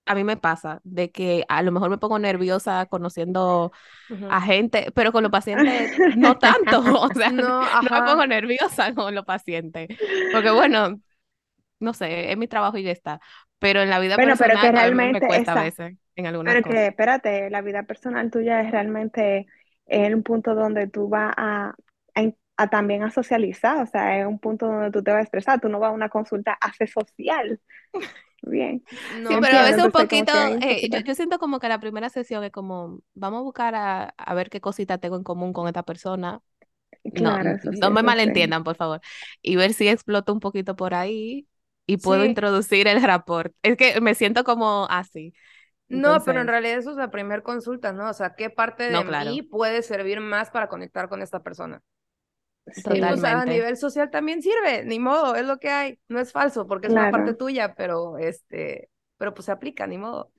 a 0.08 0.16
mí 0.16 0.24
me 0.24 0.38
pasa 0.38 0.80
de 0.84 1.12
que 1.12 1.44
a 1.50 1.62
lo 1.62 1.72
mejor 1.72 1.90
me 1.90 1.98
pongo 1.98 2.18
nerviosa 2.18 2.86
conociendo 2.88 3.72
a 4.30 4.42
gente, 4.42 4.92
pero 4.96 5.12
con 5.12 5.24
los 5.24 5.32
pacientes 5.32 5.92
no 6.18 6.38
tanto, 6.38 6.80
o 7.02 7.14
sea, 7.14 7.30
no, 7.30 7.62
me 7.62 8.02
pongo 8.02 8.26
nerviosa 8.26 8.94
con 8.94 9.14
los 9.14 9.26
pacientes, 9.26 9.90
porque 10.32 10.52
bueno, 10.52 11.00
no 11.80 11.94
sé, 11.94 12.32
es 12.32 12.38
mi 12.38 12.48
trabajo 12.48 12.78
y 12.78 12.84
ya 12.84 12.92
está, 12.92 13.20
pero 13.60 13.82
en 13.82 13.90
la 13.90 14.00
vida 14.00 14.16
personal 14.16 14.58
pero 14.62 14.72
realmente 14.72 15.20
me 15.20 15.28
cuesta 15.28 15.54
a 15.54 15.64
veces 15.64 15.96
en 16.16 16.26
algunas 16.26 16.56
Pero 16.56 16.70
que 16.70 16.88
espérate, 16.88 17.50
la 17.50 17.62
vida 17.62 17.84
personal 17.84 18.32
tuya 18.32 18.62
es 18.62 18.72
realmente 18.72 19.46
en 19.86 20.16
un 20.16 20.24
punto 20.24 20.56
donde 20.56 20.88
tú 20.88 21.10
vas 21.10 21.34
a, 21.38 21.76
a, 22.58 22.70
también 22.70 23.04
a 23.04 23.12
socializar, 23.12 23.84
o 23.84 23.86
sea, 23.86 24.20
es 24.20 24.26
un 24.26 24.40
punto 24.40 24.66
donde 24.66 24.92
tú 24.92 25.04
te 25.04 25.12
vas 25.12 25.20
a 25.20 25.24
expresar, 25.24 25.60
tú 25.60 25.70
no 25.70 25.80
vas 25.80 25.90
a 25.90 25.94
una 25.94 26.10
consulta 26.10 26.58
hace 26.60 26.88
social. 26.88 27.60
Bien. 28.50 28.84
sí, 28.90 29.36
pero 29.42 29.58
a 29.58 29.64
veces 29.64 29.84
un 29.84 29.92
poquito, 29.92 30.32
eh, 30.62 30.90
yo, 31.06 31.16
siento 31.16 31.40
como 31.40 31.60
que 31.60 31.68
la 31.68 31.80
primera 31.80 32.10
sesión 32.10 32.44
es 32.44 32.52
como, 32.52 33.02
vamos 33.14 33.40
a 33.40 33.44
buscar 33.44 33.76
a, 33.76 34.04
a 34.18 34.34
ver 34.34 34.50
qué 34.50 34.62
cosita 34.62 34.98
tengo 34.98 35.18
en 35.18 35.24
común 35.24 35.54
con 35.54 35.68
esta 35.68 35.84
persona. 35.84 36.42
Claro, 37.14 37.58
no, 37.64 37.72
no 37.72 37.92
me 37.92 38.04
malentiendan, 38.04 38.64
por 38.64 38.76
favor. 38.76 39.02
Y 39.42 39.56
ver 39.56 39.74
si 39.74 39.88
exploto 39.88 40.34
un 40.34 40.40
poquito 40.40 40.76
por 40.76 40.94
ahí 40.94 41.48
y 41.86 41.98
puedo 41.98 42.26
introducir 42.26 42.88
el 42.88 43.02
rapport. 43.02 43.54
Es 43.64 43.78
que 43.78 44.02
me 44.02 44.14
siento 44.14 44.44
como 44.44 44.88
así. 44.90 45.34
No, 45.90 46.22
pero 46.26 46.42
en 46.42 46.48
realidad 46.48 46.78
eso 46.80 46.92
es 46.92 46.98
la 46.98 47.10
primera 47.10 47.42
consulta, 47.42 47.94
¿no? 47.94 48.10
O 48.10 48.14
sea, 48.14 48.36
¿qué 48.36 48.50
parte 48.50 48.84
de 48.84 49.04
mí 49.04 49.42
puede 49.42 49.82
servir 49.82 50.20
más 50.20 50.52
para 50.52 50.68
conectar 50.68 51.08
con 51.08 51.22
esta 51.22 51.42
persona? 51.42 51.82
Totalmente. 52.84 53.28
a 53.28 53.46
nivel 53.46 53.78
social 53.78 54.10
también 54.10 54.42
sirve, 54.42 54.84
ni 54.86 55.00
modo, 55.00 55.36
es 55.36 55.46
lo 55.46 55.58
que 55.58 55.70
hay. 55.70 56.00
No 56.10 56.20
es 56.20 56.32
falso 56.32 56.68
porque 56.68 56.88
es 56.88 56.94
una 56.94 57.12
parte 57.12 57.34
tuya, 57.34 57.74
pero 57.76 58.18
este, 58.18 58.90
pero 59.18 59.34
pues 59.34 59.46
se 59.46 59.52
aplica, 59.52 59.88
ni 59.88 59.98
modo. 59.98 60.32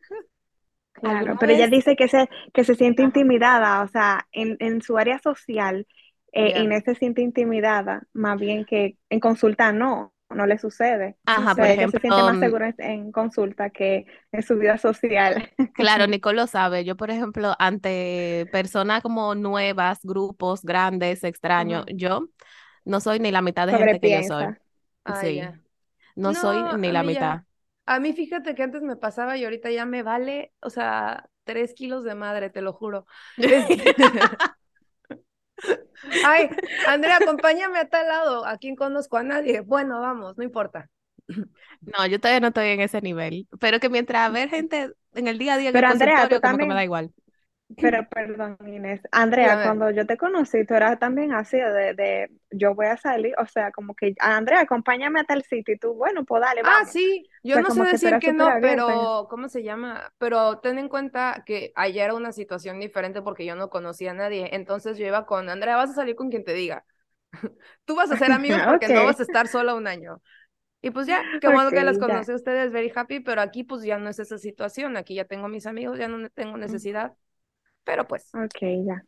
Claro, 0.93 1.37
pero 1.39 1.53
ella 1.53 1.69
dice 1.69 1.95
que 1.97 2.09
se, 2.09 2.29
que 2.53 2.65
se 2.65 2.75
siente 2.75 3.03
intimidada, 3.03 3.83
o 3.83 3.89
sea, 3.89 4.27
en, 4.33 4.57
en 4.59 4.83
su 4.83 4.99
área 4.99 5.19
social, 5.21 5.87
eh, 6.33 6.61
Inés 6.61 6.85
se 6.85 6.95
siente 6.95 7.23
intimidada, 7.23 8.03
más 8.13 8.39
bien 8.39 8.65
que 8.65 8.99
en 9.09 9.21
consulta 9.21 9.73
no, 9.73 10.13
no 10.31 10.47
le 10.47 10.59
sucede. 10.59 11.17
Ajá, 11.27 11.55
por 11.55 11.65
ejemplo. 11.65 12.01
se 12.01 12.09
siente 12.09 12.23
más 12.23 12.39
segura 12.39 12.75
en 12.79 13.13
consulta 13.13 13.71
que 13.71 14.07
en 14.33 14.43
su 14.43 14.57
vida 14.59 14.79
social. 14.79 15.51
Claro, 15.75 16.07
Nicole 16.07 16.37
lo 16.37 16.47
sabe. 16.47 16.85
Yo, 16.85 16.97
por 16.97 17.11
ejemplo, 17.11 17.55
ante 17.59 18.49
personas 18.51 19.03
como 19.03 19.35
nuevas, 19.35 20.01
grupos 20.03 20.63
grandes, 20.63 21.25
extraños, 21.25 21.85
yo 21.95 22.29
no 22.85 23.01
soy 23.01 23.21
ni 23.21 23.31
la 23.31 23.43
mitad 23.43 23.67
de 23.67 23.75
gente 23.75 24.01
que 24.01 24.11
yo 24.11 24.23
soy. 24.23 24.47
Ah, 25.05 25.21
sí. 25.21 25.41
No, 26.17 26.35
soy 26.35 26.79
ni 26.79 26.91
la 26.91 27.03
mitad. 27.03 27.43
A 27.87 28.01
mí 28.01 28.13
fíjate 28.13 28.55
que 28.55 28.63
antes 28.63 28.83
me 28.83 28.97
pasaba 28.97 29.37
y 29.39 29.45
ahorita 29.45 29.71
ya 29.71 29.87
me 29.87 30.03
vale, 30.03 30.53
o 30.61 30.69
sea, 30.69 31.31
tres 31.45 31.73
kilos 31.73 32.05
de 32.05 32.15
madre, 32.15 32.51
te 32.51 32.61
lo 32.61 32.73
juro. 32.73 33.07
Ay, 36.25 36.49
Andrea, 36.87 37.17
acompáñame 37.17 37.79
a 37.79 37.89
tal 37.89 38.07
lado. 38.09 38.47
Aquí 38.47 38.75
conozco 38.75 39.17
a 39.17 39.23
nadie. 39.23 39.61
Bueno, 39.61 40.01
vamos, 40.01 40.37
no 40.37 40.45
importa. 40.45 40.89
No, 41.81 42.07
yo 42.07 42.19
todavía 42.19 42.41
no 42.41 42.49
estoy 42.49 42.69
en 42.69 42.81
ese 42.81 43.01
nivel, 43.01 43.47
pero 43.61 43.81
que 43.81 43.89
mientras 43.89 44.33
ver 44.33 44.49
gente 44.49 44.93
en 45.15 45.29
el 45.29 45.39
día 45.39 45.55
a 45.55 45.59
día, 45.59 45.73
pero 45.73 45.89
Andrea, 45.89 46.29
tú 46.29 46.41
también, 46.41 46.69
me 46.69 46.75
da 46.75 46.85
igual. 46.85 47.13
Pero 47.77 48.07
perdón, 48.11 48.57
Inés. 48.67 49.01
Andrea, 49.13 49.63
cuando 49.63 49.91
yo 49.91 50.07
te 50.07 50.17
conocí, 50.17 50.65
tú 50.65 50.75
eras 50.75 50.99
también 50.99 51.33
así 51.33 51.59
de, 51.59 51.95
de, 51.95 52.31
yo 52.51 52.75
voy 52.75 52.87
a 52.87 52.97
salir, 52.97 53.35
o 53.39 53.47
sea, 53.47 53.71
como 53.73 53.95
que, 53.95 54.15
Andrea, 54.21 54.61
acompáñame 54.61 55.21
a 55.21 55.25
tal 55.25 55.43
sitio 55.43 55.75
y 55.75 55.79
tú, 55.79 55.95
bueno, 55.95 56.25
pues 56.25 56.43
dale, 56.43 56.61
ah, 56.65 56.65
vamos. 56.65 56.89
Ah, 56.89 56.93
sí, 56.93 57.29
yo 57.43 57.61
no 57.61 57.71
sé 57.71 57.83
decir 57.83 58.19
que 58.19 58.33
no, 58.33 58.49
pero, 58.61 59.27
¿cómo 59.29 59.49
se 59.49 59.63
llama? 59.63 60.13
Pero 60.19 60.61
ten 60.61 60.79
en 60.79 60.89
cuenta 60.89 61.43
que 61.45 61.73
ayer 61.77 62.05
era 62.05 62.15
una 62.15 62.33
situación 62.33 62.81
diferente 62.81 63.23
porque 63.23 63.45
yo 63.45 63.55
no 63.55 63.69
conocía 63.69 64.13
a 64.13 64.15
nadie, 64.15 64.49
entonces 64.53 64.97
yo 64.97 65.07
iba 65.07 65.27
con, 65.27 65.51
Andrea, 65.51 65.77
vas 65.77 65.91
a 65.91 65.95
salir 65.95 66.17
con 66.17 66.31
quien 66.31 66.45
te 66.45 66.55
diga. 66.55 66.85
tú 67.85 67.95
vas 67.95 68.11
a 68.11 68.17
ser 68.17 68.33
amigos 68.33 68.61
porque 68.67 68.89
no 68.89 69.05
vas 69.05 69.21
a 69.21 69.25
estar 69.25 69.47
sola 69.47 69.75
un 69.75 69.87
año. 69.87 70.23
Y 70.81 70.91
pues 70.91 71.07
ya, 71.07 71.23
qué 71.41 71.49
bueno 71.49 71.71
que 71.71 71.83
las 71.83 71.99
conocí 71.99 72.31
a 72.31 72.37
ustedes, 72.37 72.71
very 72.71 72.93
happy, 72.95 73.21
pero 73.21 73.43
aquí 73.43 73.65
pues 73.65 73.83
ya 73.83 73.99
no 73.99 74.09
es 74.09 74.21
esa 74.21 74.39
situación, 74.39 74.97
aquí 74.97 75.17
ya 75.17 75.25
tengo 75.25 75.49
mis 75.49 75.67
amigos, 75.67 75.99
ya 75.99 76.07
no 76.07 76.31
tengo 76.31 76.57
necesidad. 76.57 77.13
Pero 77.89 78.07
pues. 78.07 78.31
Ok, 78.35 78.61
ya. 78.87 79.03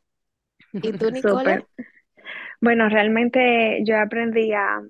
¿Y 0.73 0.93
tú, 0.93 1.11
Nicola? 1.13 1.63
Bueno, 2.61 2.89
realmente 2.89 3.83
yo 3.85 3.99
aprendí 3.99 4.53
a 4.53 4.83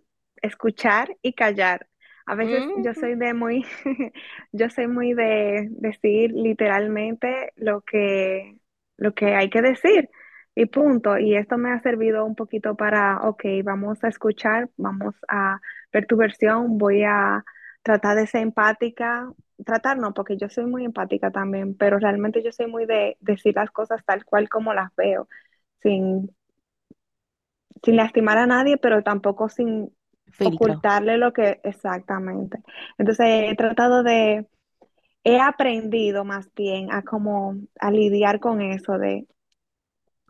escuchar 0.43 1.17
y 1.23 1.33
callar. 1.35 1.89
A 2.27 2.37
veces 2.37 2.63
yo 2.85 2.95
soy 2.95 3.17
de 3.17 3.35
muy, 3.35 3.67
yo 4.53 4.71
soy 4.71 4.87
muy 4.87 5.15
de 5.15 5.69
decir 5.73 6.31
literalmente 6.33 7.53
lo 7.57 7.81
que, 7.81 8.57
lo 8.97 9.13
que 9.15 9.35
hay 9.35 9.51
que 9.51 9.63
decir 9.63 10.09
y 10.55 10.67
punto. 10.67 11.19
Y 11.19 11.37
esto 11.37 11.59
me 11.59 11.73
ha 11.73 11.81
servido 11.81 12.25
un 12.25 12.37
poquito 12.37 12.77
para, 12.77 13.19
ok, 13.23 13.43
vamos 13.65 14.05
a 14.05 14.09
escuchar, 14.09 14.71
vamos 14.77 15.17
a 15.29 15.61
ver 15.93 16.07
tu 16.07 16.17
versión, 16.17 16.79
voy 16.79 17.03
a 17.03 17.45
tratar 17.83 18.17
de 18.17 18.27
ser 18.29 18.43
empática, 18.43 19.29
tratar 19.65 19.99
no, 19.99 20.15
porque 20.15 20.37
yo 20.37 20.49
soy 20.49 20.67
muy 20.67 20.85
empática 20.85 21.31
también, 21.31 21.75
pero 21.77 21.99
realmente 21.99 22.43
yo 22.43 22.53
soy 22.53 22.67
muy 22.67 22.87
de 22.87 23.17
decir 23.21 23.55
las 23.57 23.71
cosas 23.71 24.05
tal 24.05 24.25
cual 24.25 24.49
como 24.49 24.75
las 24.75 24.95
veo, 24.97 25.29
sin, 25.83 26.31
sin 27.83 27.97
lastimar 27.97 28.39
a 28.39 28.47
nadie, 28.47 28.77
pero 28.79 29.03
tampoco 29.03 29.49
sin 29.49 29.95
ocultarle 30.43 31.19
lo 31.19 31.33
que 31.33 31.61
exactamente. 31.65 32.63
Entonces 32.99 33.27
he 33.51 33.55
tratado 33.57 34.03
de, 34.03 34.47
he 35.25 35.41
aprendido 35.41 36.25
más 36.25 36.53
bien 36.55 36.93
a 36.93 37.03
como 37.03 37.57
a 37.81 37.91
lidiar 37.91 38.41
con 38.41 38.61
eso 38.63 38.99
de 38.99 39.27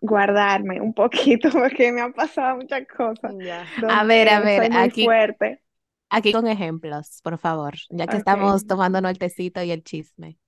guardarme 0.00 0.80
un 0.80 0.94
poquito 0.94 1.50
porque 1.52 1.92
me 1.92 2.00
han 2.00 2.12
pasado 2.12 2.56
muchas 2.56 2.86
cosas. 2.86 3.34
A 3.88 4.04
ver, 4.04 4.28
a 4.28 4.40
ver, 4.40 4.68
aquí 4.72 5.04
fuerte. 5.04 5.62
Aquí 6.10 6.32
con 6.32 6.46
ejemplos, 6.46 7.20
por 7.22 7.38
favor, 7.38 7.74
ya 7.88 8.06
que 8.06 8.16
estamos 8.16 8.66
tomándonos 8.66 9.12
el 9.12 9.18
tecito 9.18 9.62
y 9.62 9.70
el 9.70 9.84
chisme. 9.84 10.38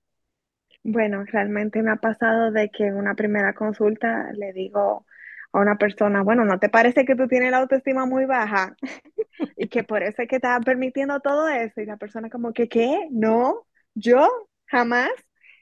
Bueno, 0.83 1.23
realmente 1.23 1.81
me 1.81 1.91
ha 1.91 1.95
pasado 1.95 2.51
de 2.51 2.69
que 2.69 2.87
en 2.87 2.97
una 2.97 3.15
primera 3.15 3.53
consulta 3.53 4.31
le 4.33 4.51
digo 4.51 5.05
a 5.53 5.59
una 5.59 5.77
persona, 5.77 6.23
bueno, 6.23 6.43
¿no 6.43 6.59
te 6.59 6.67
parece 6.67 7.05
que 7.05 7.15
tú 7.15 7.27
tienes 7.27 7.51
la 7.51 7.59
autoestima 7.59 8.05
muy 8.05 8.25
baja? 8.25 8.75
y 9.57 9.67
que 9.67 9.83
por 9.83 10.03
eso 10.03 10.21
es 10.21 10.27
que 10.27 10.35
estás 10.35 10.63
permitiendo 10.65 11.19
todo 11.21 11.47
eso. 11.47 11.79
Y 11.79 11.85
la 11.85 11.97
persona 11.97 12.29
como 12.29 12.51
que, 12.53 12.67
¿qué? 12.67 13.07
No, 13.11 13.65
yo 13.93 14.27
jamás. 14.65 15.11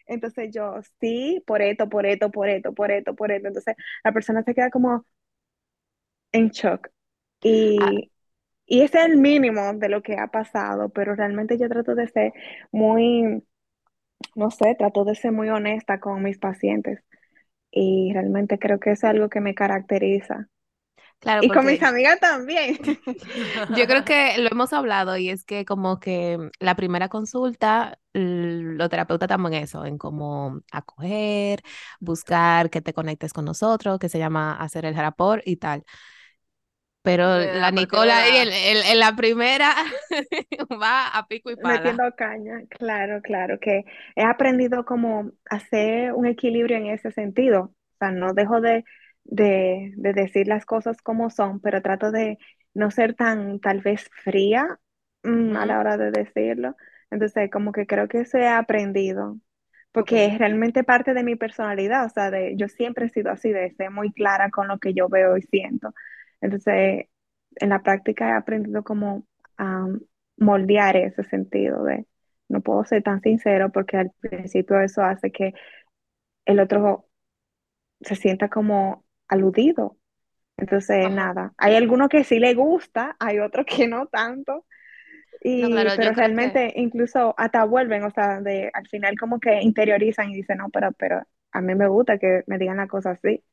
Entonces 0.08 0.50
yo, 0.53 0.79
sí, 1.00 1.43
por 1.46 1.62
esto, 1.62 1.88
por 1.88 2.05
esto, 2.05 2.31
por 2.31 2.50
esto, 2.50 2.74
por 2.74 2.91
esto, 2.91 3.15
por 3.15 3.31
esto. 3.31 3.48
Entonces 3.48 3.75
la 4.03 4.12
persona 4.12 4.43
se 4.43 4.55
queda 4.55 4.70
como 4.72 5.05
en 6.31 6.50
shock. 6.50 6.89
Y, 7.43 7.77
y 8.65 8.82
ese 8.82 9.00
es 9.00 9.06
el 9.06 9.18
mínimo 9.18 9.74
de 9.74 9.89
lo 9.89 10.01
que 10.01 10.18
ha 10.18 10.27
pasado, 10.27 10.89
pero 10.89 11.15
realmente 11.15 11.58
yo 11.58 11.68
trato 11.70 11.96
de 11.96 12.08
ser 12.08 12.34
muy, 12.72 13.44
no 14.36 14.51
sé, 14.51 14.75
trato 14.77 15.06
de 15.06 15.15
ser 15.15 15.32
muy 15.32 15.50
honesta 15.50 16.00
con 16.00 16.24
mis 16.24 16.38
pacientes 16.39 17.03
y 17.72 18.12
realmente 18.13 18.60
creo 18.60 18.80
que 18.80 18.91
es 18.91 19.03
algo 19.03 19.30
que 19.30 19.41
me 19.41 19.56
caracteriza. 19.56 20.48
Claro, 21.20 21.44
Y 21.44 21.50
con 21.50 21.68
mis 21.68 21.84
amigas 21.84 22.20
también. 22.20 22.80
yo 23.77 23.86
creo 23.86 24.03
que 24.03 24.39
lo 24.39 24.50
hemos 24.50 24.74
hablado 24.74 25.18
y 25.18 25.30
es 25.30 25.44
que 25.46 25.65
como 25.65 26.00
que 26.00 26.50
la 26.60 26.75
primera 26.75 27.10
consulta, 27.10 28.00
los 28.13 28.89
terapeutas 28.89 29.27
estamos 29.27 29.51
en 29.51 29.58
eso, 29.60 29.86
en 29.86 30.00
cómo 30.00 30.62
acoger, 30.72 31.62
buscar 32.00 32.72
que 32.72 32.82
te 32.82 32.94
conectes 32.94 33.34
con 33.34 33.46
nosotros, 33.46 34.00
que 34.00 34.10
se 34.10 34.18
llama 34.18 34.56
hacer 34.56 34.84
el 34.86 34.96
rapport 34.96 35.44
y 35.46 35.58
tal. 35.58 35.84
Pero 37.03 37.39
la 37.39 37.72
Nicola 37.72 38.20
ahí 38.22 38.38
en, 38.38 38.50
la... 38.50 38.53
en- 38.53 38.86
en 38.86 39.00
la 39.00 39.15
primera 39.15 39.75
va 40.81 41.08
a 41.10 41.27
pico 41.27 41.51
y 41.51 41.55
pala. 41.55 42.00
Metiendo 42.00 42.03
caña, 42.15 42.62
claro, 42.70 43.22
claro, 43.22 43.60
que 43.60 43.84
he 44.15 44.24
aprendido 44.24 44.86
como 44.86 45.31
hacer 45.50 46.13
un 46.13 46.25
equilibrio 46.25 46.77
en 46.77 46.88
ese 46.88 47.12
sentido. 47.12 47.63
O 47.93 47.96
sea, 48.00 48.12
no 48.12 48.34
dejo 48.34 48.62
de, 48.62 48.84
de, 49.25 49.91
de 49.98 50.13
decir 50.13 50.48
las 50.48 50.65
cosas 50.65 51.01
como 51.01 51.29
son, 51.29 51.60
pero 51.60 51.81
trato 51.81 52.12
de 52.12 52.38
no 52.74 52.89
ser 52.89 53.15
tan 53.15 53.60
tal 53.60 53.81
vez 53.81 54.10
fría 54.24 54.79
mm, 55.24 55.55
a 55.58 55.65
la 55.65 55.79
hora 55.79 55.98
de 55.98 56.12
decirlo. 56.12 56.75
Entonces, 57.12 57.51
como 57.51 57.72
que 57.74 57.86
creo 57.86 58.08
que 58.08 58.22
eso 58.22 58.38
he 58.39 58.48
aprendido, 58.48 59.38
porque 59.91 60.25
es 60.25 60.39
realmente 60.39 60.84
parte 60.84 61.13
de 61.13 61.24
mi 61.24 61.36
personalidad. 61.36 62.05
O 62.05 62.10
sea, 62.10 62.31
de, 62.31 62.55
yo 62.58 62.67
siempre 62.70 63.05
he 63.08 63.10
sido 63.10 63.31
así, 63.31 63.51
de 63.51 63.72
ser 63.75 63.91
muy 63.91 64.12
clara 64.13 64.50
con 64.51 64.67
lo 64.67 64.79
que 64.79 64.93
yo 64.93 65.10
veo 65.10 65.38
y 65.38 65.41
siento. 65.43 65.93
Entonces, 66.41 67.07
en 67.57 67.69
la 67.69 67.81
práctica 67.83 68.29
he 68.29 68.33
aprendido 68.33 68.83
como 68.83 69.25
moldear 70.38 70.98
ese 70.98 71.24
sentido 71.25 71.83
de 71.83 72.05
no 72.50 72.62
puedo 72.62 72.83
ser 72.86 73.03
tan 73.03 73.21
sincero 73.21 73.71
porque 73.71 73.98
al 73.98 74.12
principio 74.19 74.79
eso 74.81 75.03
hace 75.03 75.31
que 75.31 75.53
el 76.45 76.60
otro 76.60 77.07
se 78.01 78.15
sienta 78.15 78.50
como 78.50 79.05
aludido. 79.27 79.98
Entonces, 80.57 81.07
ajá. 81.07 81.10
nada, 81.10 81.53
hay 81.57 81.75
algunos 81.75 82.10
que 82.10 82.24
sí 82.24 82.39
le 82.39 82.53
gusta, 82.53 83.15
hay 83.19 83.39
otros 83.39 83.65
que 83.65 83.88
no 83.88 84.07
tanto, 84.07 84.65
No, 85.57 85.69
y, 85.69 85.71
claro, 85.71 85.91
pero 85.95 86.12
que 86.12 86.15
realmente 86.15 86.74
incluso 86.75 87.33
hasta 87.38 87.63
vuelven, 87.65 88.03
o 88.03 88.12
sea, 88.12 88.41
de, 88.41 88.69
al 88.74 88.88
final 88.88 89.17
como 89.19 89.39
que 89.39 89.62
interiorizan 89.62 90.29
y 90.29 90.36
dicen, 90.36 90.60
no, 90.60 90.69
pero, 90.69 90.91
pero 90.93 91.24
a 91.51 91.62
mí 91.62 91.75
me 91.75 91.88
gusta 91.88 92.17
que 92.19 92.43
me 92.48 92.57
digan 92.57 92.77
la 92.77 92.88
cosa 92.88 93.12
así. 93.12 93.43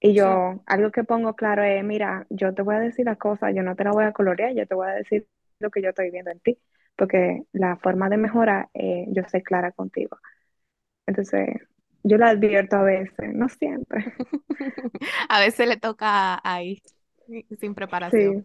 Y 0.00 0.14
Sí, 0.14 0.14
yo, 0.14 0.62
algo 0.66 0.90
que 0.92 1.04
pongo 1.04 1.34
claro 1.34 1.62
es, 1.64 1.82
mira, 1.84 2.26
yo 2.30 2.54
te 2.54 2.62
voy 2.62 2.76
a 2.76 2.80
decir 2.80 3.06
las 3.06 3.18
cosas, 3.18 3.54
yo 3.54 3.62
no 3.62 3.74
te 3.76 3.84
la 3.84 3.92
voy 3.92 4.04
a 4.04 4.12
colorear, 4.12 4.54
yo 4.54 4.66
te 4.66 4.74
voy 4.74 4.88
a 4.88 4.92
decir 4.94 5.28
lo 5.58 5.70
que 5.70 5.82
yo 5.82 5.88
estoy 5.90 6.10
viendo 6.10 6.30
en 6.30 6.40
ti, 6.40 6.58
porque 6.96 7.44
la 7.52 7.76
forma 7.78 8.08
de 8.08 8.18
mejorar, 8.18 8.68
eh, 8.74 9.06
yo 9.08 9.22
soy 9.30 9.42
clara 9.42 9.72
contigo. 9.72 10.18
Entonces, 11.06 11.48
yo 12.04 12.18
la 12.18 12.30
advierto 12.30 12.76
a 12.76 12.82
veces, 12.84 13.34
no 13.34 13.48
siempre. 13.48 14.14
a 15.28 15.40
veces 15.40 15.68
le 15.68 15.76
toca 15.76 16.40
ahí, 16.44 16.82
sin 17.58 17.74
preparación. 17.74 18.36
Sí, 18.36 18.44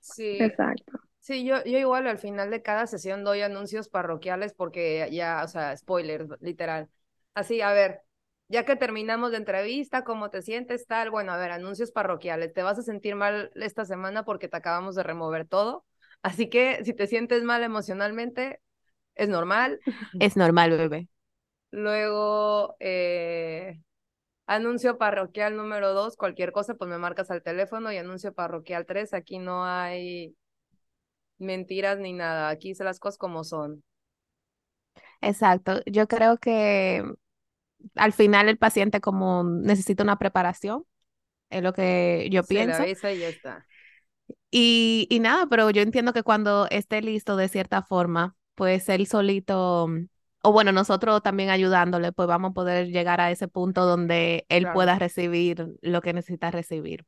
sí. 0.00 0.24
exacto. 0.38 0.98
Sí, 1.20 1.44
yo, 1.44 1.64
yo 1.64 1.78
igual 1.78 2.06
al 2.08 2.18
final 2.18 2.50
de 2.50 2.62
cada 2.62 2.86
sesión 2.86 3.24
doy 3.24 3.42
anuncios 3.42 3.88
parroquiales 3.88 4.54
porque 4.54 5.08
ya, 5.12 5.42
o 5.44 5.48
sea, 5.48 5.76
spoilers, 5.76 6.28
literal. 6.40 6.88
Así, 7.34 7.60
a 7.62 7.72
ver, 7.72 8.02
ya 8.48 8.64
que 8.64 8.76
terminamos 8.76 9.30
de 9.32 9.38
entrevista, 9.38 10.04
¿cómo 10.04 10.30
te 10.30 10.42
sientes? 10.42 10.86
Tal, 10.86 11.10
bueno, 11.10 11.32
a 11.32 11.36
ver, 11.36 11.50
anuncios 11.52 11.92
parroquiales. 11.92 12.52
Te 12.54 12.62
vas 12.62 12.78
a 12.78 12.82
sentir 12.82 13.14
mal 13.14 13.50
esta 13.54 13.84
semana 13.84 14.24
porque 14.24 14.48
te 14.48 14.56
acabamos 14.56 14.94
de 14.94 15.02
remover 15.02 15.46
todo. 15.46 15.84
Así 16.22 16.48
que 16.48 16.84
si 16.84 16.94
te 16.94 17.06
sientes 17.06 17.42
mal 17.44 17.62
emocionalmente, 17.62 18.60
es 19.14 19.28
normal. 19.28 19.80
Es 20.20 20.36
normal, 20.36 20.70
bebé. 20.76 21.08
Luego, 21.70 22.76
eh, 22.80 23.80
anuncio 24.46 24.98
parroquial 24.98 25.56
número 25.56 25.94
dos, 25.94 26.16
cualquier 26.16 26.52
cosa, 26.52 26.74
pues 26.76 26.90
me 26.90 26.98
marcas 26.98 27.30
al 27.30 27.42
teléfono 27.42 27.92
y 27.92 27.98
anuncio 27.98 28.34
parroquial 28.34 28.86
tres, 28.86 29.14
aquí 29.14 29.38
no 29.38 29.64
hay 29.66 30.36
mentiras 31.38 31.98
ni 31.98 32.12
nada, 32.12 32.48
aquí 32.48 32.74
se 32.76 32.84
las 32.84 33.00
cosas 33.00 33.18
como 33.18 33.42
son. 33.44 33.82
Exacto. 35.20 35.80
Yo 35.86 36.06
creo 36.08 36.38
que 36.38 37.04
al 37.96 38.12
final 38.12 38.48
el 38.48 38.58
paciente 38.58 39.00
como 39.00 39.44
necesita 39.44 40.02
una 40.04 40.18
preparación, 40.18 40.84
es 41.50 41.62
lo 41.62 41.72
que 41.74 42.28
yo 42.32 42.46
Se 42.46 42.46
pienso. 42.46 42.84
y 43.12 43.18
ya 43.18 43.28
está. 43.28 43.66
Y, 44.50 45.06
y 45.10 45.20
nada, 45.20 45.46
pero 45.48 45.70
yo 45.70 45.82
entiendo 45.82 46.12
que 46.12 46.22
cuando 46.22 46.66
esté 46.70 47.02
listo 47.02 47.36
de 47.36 47.48
cierta 47.48 47.82
forma, 47.82 48.36
pues 48.54 48.88
él 48.88 49.06
solito, 49.06 49.88
o 50.42 50.52
bueno, 50.52 50.72
nosotros 50.72 51.22
también 51.22 51.50
ayudándole, 51.50 52.12
pues 52.12 52.28
vamos 52.28 52.50
a 52.52 52.54
poder 52.54 52.88
llegar 52.88 53.20
a 53.20 53.30
ese 53.30 53.48
punto 53.48 53.84
donde 53.86 54.46
él 54.48 54.68
Claro. 54.68 54.68
pueda 54.68 54.98
recibir 54.98 55.68
lo 55.82 56.00
que 56.02 56.12
necesita 56.14 56.50
recibir. 56.50 57.04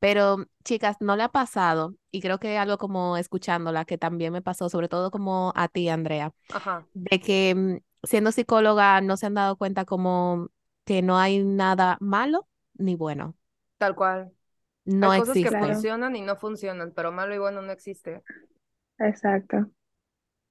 Pero, 0.00 0.46
chicas, 0.64 0.96
¿no 1.00 1.16
le 1.16 1.24
ha 1.24 1.30
pasado? 1.30 1.94
Y 2.12 2.20
creo 2.22 2.38
que 2.40 2.58
algo 2.58 2.78
como 2.78 3.16
escuchándola, 3.18 3.84
que 3.86 3.98
también 3.98 4.32
me 4.32 4.42
pasó, 4.42 4.68
sobre 4.70 4.88
todo 4.88 5.10
como 5.10 5.52
a 5.56 5.68
ti, 5.68 5.88
Andrea, 5.88 6.34
Ajá, 6.48 6.88
de 6.94 7.20
que 7.20 7.54
mm, 7.54 7.76
siendo 8.02 8.32
psicóloga 8.32 9.00
no 9.00 9.16
se 9.16 9.26
han 9.26 9.34
dado 9.34 9.56
cuenta 9.56 9.84
como 9.84 10.50
que 10.84 11.02
no 11.02 11.18
hay 11.18 11.40
nada 11.44 11.96
malo 12.00 12.48
ni 12.74 12.94
bueno, 12.96 13.36
tal 13.78 13.94
cual. 13.94 14.32
no 14.84 15.12
Hay 15.12 15.14
cosas 15.14 15.40
que 15.40 15.52
existe. 15.52 15.52
Funcionan 15.52 16.16
y 16.16 16.22
no 16.22 16.36
funcionan, 16.36 16.92
pero 16.94 17.12
malo 17.12 17.34
y 17.34 17.38
bueno 17.38 17.62
no 17.62 17.72
existe. 17.72 18.24
exacto, 18.98 19.70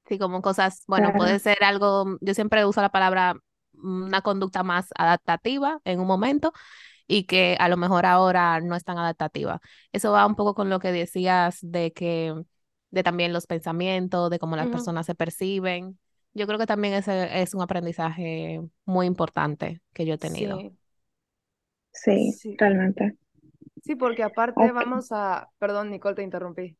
Sí, 0.08 0.20
como 0.20 0.42
cosas, 0.42 0.84
bueno, 0.88 1.12
claro, 1.12 1.16
puede 1.16 1.40
ser 1.40 1.64
algo, 1.64 2.18
yo 2.22 2.34
siempre 2.36 2.64
uso 2.66 2.80
la 2.82 2.90
palabra 2.90 3.34
mm, 3.74 4.04
una 4.06 4.22
conducta 4.22 4.62
más 4.64 4.88
adaptativa 4.98 5.80
en 5.84 6.00
un 6.00 6.06
momento 6.08 6.54
y 7.08 7.26
que 7.26 7.58
a 7.62 7.70
lo 7.70 7.78
mejor 7.78 8.06
ahora 8.08 8.60
no 8.62 8.76
es 8.76 8.84
tan 8.84 8.98
adaptativa. 9.00 9.62
Eso 9.94 10.12
va 10.12 10.26
un 10.28 10.36
poco 10.36 10.56
con 10.56 10.70
lo 10.72 10.80
que 10.80 10.92
decías 10.92 11.60
de 11.62 11.94
que, 11.94 12.34
de 12.92 13.04
también 13.04 13.34
los 13.34 13.48
pensamientos, 13.48 14.32
de 14.32 14.40
cómo 14.40 14.58
las 14.58 14.70
personas 14.70 15.06
se 15.06 15.16
perciben. 15.16 16.00
Yo 16.36 16.48
creo 16.48 16.60
que 16.60 16.68
también 16.68 16.94
ese 16.96 17.42
es 17.42 17.54
un 17.56 17.64
aprendizaje 17.64 18.62
muy 18.86 19.08
importante 19.08 19.82
que 19.94 20.06
yo 20.06 20.16
he 20.16 20.20
tenido. 20.20 20.68
Sí, 21.94 22.32
sí, 22.32 22.32
sí, 22.32 22.58
realmente. 22.58 23.18
sí, 23.82 23.96
porque 23.96 24.24
aparte 24.24 24.72
vamos 24.72 25.12
a, 25.12 25.50
perdón, 25.60 25.90
Nicole, 25.92 26.16
te 26.16 26.24
interrumpí. 26.24 26.78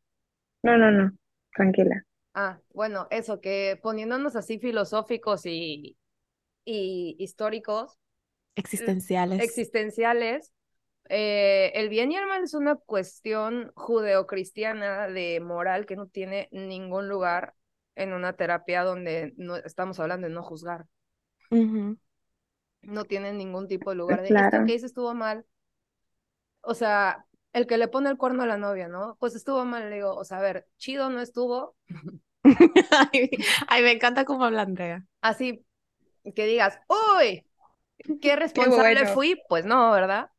no, 0.62 0.76
no, 0.78 0.90
no, 0.90 1.12
tranquila. 1.54 2.02
Ah, 2.34 2.60
bueno, 2.74 3.08
eso, 3.10 3.40
que 3.40 3.78
poniéndonos 3.82 4.36
así 4.36 4.58
filosóficos 4.58 5.46
y, 5.46 5.96
y 6.64 7.16
históricos, 7.20 7.98
Existenciales. 8.54 9.38
existenciales, 9.38 10.52
eh, 11.10 11.72
el 11.76 11.88
bien 11.90 12.12
y 12.12 12.16
el 12.16 12.26
mal 12.26 12.44
es 12.44 12.54
una 12.54 12.76
cuestión 12.76 13.72
judeocristiana 13.76 15.08
de 15.08 15.40
moral 15.40 15.86
que 15.86 15.96
no 15.96 16.08
tiene 16.08 16.48
ningún 16.52 17.08
lugar 17.08 17.54
en 17.96 18.12
una 18.14 18.34
terapia 18.34 18.84
donde 18.84 19.34
no 19.38 19.56
estamos 19.56 20.00
hablando 20.00 20.28
de 20.28 20.34
no 20.34 20.42
juzgar. 20.44 20.86
No 22.80 23.04
tiene 23.04 23.34
ningún 23.34 23.68
tipo 23.68 23.90
de 23.90 23.96
lugar 23.96 24.22
de 24.22 24.38
esto 24.40 24.48
Claro, 24.48 24.64
que 24.64 24.72
hice 24.76 24.86
estuvo 24.86 25.12
mal. 25.12 25.44
O 26.62 26.74
sea, 26.74 27.24
el 27.52 27.66
que 27.66 27.78
le 27.78 27.88
pone 27.88 28.10
el 28.10 28.18
cuerno 28.18 28.42
a 28.42 28.46
la 28.46 28.56
novia, 28.58 28.88
¿no? 28.88 29.16
Pues 29.20 29.34
estuvo 29.34 29.64
mal, 29.64 29.88
le 29.88 29.96
digo, 29.96 30.14
o 30.14 30.24
sea, 30.24 30.38
a 30.38 30.42
ver, 30.42 30.68
chido 30.78 31.08
no 31.10 31.20
estuvo. 31.20 31.76
Ay, 33.12 33.30
ay, 33.68 33.82
me 33.82 33.92
encanta 33.92 34.24
cómo 34.24 34.44
habla 34.44 34.62
Andrea. 34.62 35.04
Así 35.20 35.64
que 36.34 36.46
digas, 36.46 36.80
uy, 36.88 37.46
qué 38.20 38.36
qué 38.52 38.66
responsable 38.66 39.00
bueno. 39.00 39.06
fui, 39.06 39.42
pues 39.48 39.66
no, 39.66 39.92
¿verdad? 39.92 40.30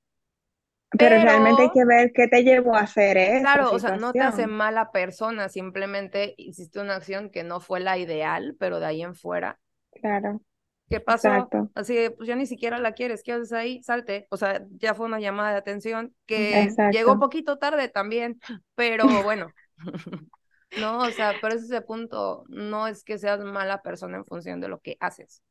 Pero 0.92 1.20
realmente 1.20 1.64
hay 1.64 1.70
Pero 1.70 1.74
que 1.74 1.86
ver 1.86 2.12
qué 2.14 2.28
te 2.28 2.44
llevó 2.44 2.76
a 2.76 2.82
hacer 2.82 3.18
esa 3.18 3.50
Claro, 3.50 3.72
o 3.74 3.80
sea, 3.80 3.92
no 3.92 4.16
te 4.16 4.24
hace 4.24 4.46
mala 4.48 4.92
persona, 4.92 5.48
simplemente 5.50 6.34
hiciste 6.38 6.80
una 6.80 6.96
acción 6.96 7.30
que 7.32 7.44
no 7.44 7.60
fue 7.60 7.80
la 7.80 7.98
ideal, 7.98 8.56
pero 8.60 8.80
de 8.80 8.86
ahí 8.88 9.02
en 9.04 9.14
fuera, 9.16 9.60
Claro, 10.02 10.42
¿qué 10.90 11.00
pasó? 11.00 11.54
exacto, 11.54 11.70
Así 11.76 11.96
de, 11.96 12.12
pues 12.12 12.28
ya 12.28 12.36
ni 12.36 12.48
siquiera 12.48 12.80
la 12.80 12.94
quieres, 12.94 13.22
¿qué 13.24 13.34
haces 13.34 13.54
ahí? 13.54 13.84
Salte. 13.84 14.28
O 14.32 14.38
sea, 14.38 14.66
ya 14.72 14.96
fue 14.96 15.06
una 15.06 15.20
llamada 15.20 15.52
de 15.52 15.58
atención 15.58 16.16
que 16.26 16.76
llegó 16.90 17.14
un 17.14 17.20
exacto. 17.20 17.20
poquito 17.20 17.58
tarde 17.60 17.88
también, 17.90 18.40
pero 18.76 19.22
bueno, 19.24 19.54
no, 20.76 21.00
o 21.08 21.12
sea, 21.12 21.40
pero 21.42 21.56
ese 21.56 21.66
es 21.66 21.72
el 21.72 21.84
punto, 21.86 22.44
no 22.50 22.88
es 22.88 23.04
que 23.04 23.18
seas 23.18 23.40
mala 23.42 23.82
persona 23.84 24.18
en 24.18 24.26
función 24.26 24.60
de 24.62 24.70
lo 24.70 24.80
que 24.80 24.98
haces. 25.00 25.44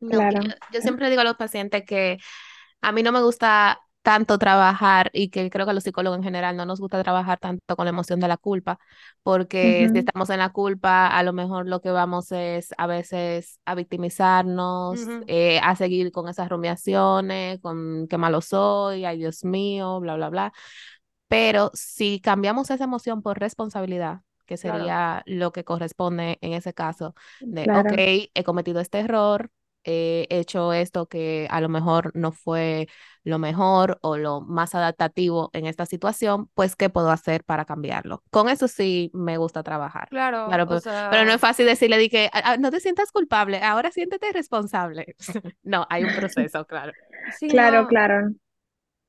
No, 0.00 0.28
que 0.28 0.38
yo, 0.40 0.40
Claro, 0.40 0.54
yo 0.68 0.80
siempre 0.82 1.08
digo 1.10 1.22
a 1.22 1.24
los 1.24 1.36
pacientes 1.36 1.84
que 1.84 2.18
a 2.82 2.92
mí 2.92 3.02
no 3.02 3.12
me 3.12 3.22
gusta 3.22 3.80
tanto 4.06 4.38
trabajar 4.38 5.10
y 5.12 5.30
que 5.30 5.50
creo 5.50 5.66
que 5.66 5.70
a 5.72 5.74
los 5.74 5.82
psicólogos 5.84 6.18
en 6.18 6.24
general 6.24 6.56
no 6.56 6.64
nos 6.64 6.80
gusta 6.80 7.02
trabajar 7.02 7.38
tanto 7.40 7.74
con 7.76 7.86
la 7.86 7.90
emoción 7.90 8.20
de 8.20 8.28
la 8.28 8.36
culpa, 8.36 8.78
porque 9.24 9.88
si 9.92 9.98
ujú, 9.98 10.00
estamos 10.00 10.30
en 10.30 10.38
la 10.38 10.50
culpa, 10.52 11.08
a 11.08 11.22
lo 11.24 11.32
mejor 11.32 11.68
lo 11.68 11.80
que 11.80 11.90
vamos 11.90 12.30
es 12.32 12.68
a 12.78 12.86
veces 12.86 13.60
a 13.64 13.74
victimizarnos, 13.74 15.10
Ujú, 15.10 15.26
eh, 15.26 15.58
a 15.62 15.74
seguir 15.76 16.12
con 16.12 16.28
esas 16.28 16.48
rumiaciones, 16.48 17.60
con 17.60 18.06
qué 18.08 18.16
malo 18.18 18.40
soy, 18.42 19.04
ay 19.04 19.18
Dios 19.18 19.44
mío, 19.44 19.98
bla, 20.00 20.14
bla, 20.16 20.30
bla. 20.30 20.52
Pero 21.28 21.70
si 21.74 22.20
cambiamos 22.20 22.70
esa 22.70 22.84
emoción 22.84 23.22
por 23.22 23.38
responsabilidad, 23.40 24.20
que 24.46 24.56
Claro. 24.62 24.96
sería 24.96 25.22
lo 25.26 25.52
que 25.52 25.64
corresponde 25.64 26.38
en 26.40 26.52
ese 26.52 26.72
caso, 26.74 27.14
de, 27.50 27.68
Claro. 27.68 27.90
ok, 27.90 27.92
he 28.34 28.44
cometido 28.44 28.80
este 28.80 29.00
error, 29.00 29.50
he 29.86 30.26
hecho 30.30 30.72
esto 30.74 31.06
que 31.08 31.48
a 31.50 31.60
lo 31.62 31.70
mejor 31.70 32.12
no 32.14 32.32
fue 32.32 32.88
lo 33.24 33.38
mejor 33.38 33.98
o 34.02 34.16
lo 34.18 34.40
más 34.42 34.74
adaptativo 34.74 35.50
en 35.54 35.66
esta 35.66 35.86
situación, 35.86 36.48
pues 36.54 36.76
¿qué 36.76 36.90
puedo 36.90 37.10
hacer 37.10 37.44
para 37.44 37.64
cambiarlo? 37.64 38.22
Con 38.30 38.48
eso 38.48 38.68
sí 38.68 39.10
me 39.14 39.38
gusta 39.38 39.62
trabajar. 39.62 40.10
Claro, 40.10 40.42
Claro, 40.44 40.66
pero, 40.68 40.80
sea, 40.80 41.02
pero 41.08 41.24
no 41.24 41.32
es 41.32 41.40
fácil 41.40 41.66
decirle 41.66 41.98
de 41.98 42.08
que 42.10 42.30
"Ah, 42.32 42.42
ah, 42.44 42.56
no 42.58 42.70
te 42.70 42.80
sientas 42.80 43.10
culpable, 43.12 43.60
ahora 43.62 43.90
siéntete 43.92 44.32
responsable. 44.32 45.16
No, 45.62 45.86
hay 45.90 46.04
un 46.04 46.14
proceso, 46.14 46.64
claro. 46.66 46.92
sí, 47.28 47.48
Claro, 47.48 47.86
no, 47.88 47.88
claro. 47.88 48.30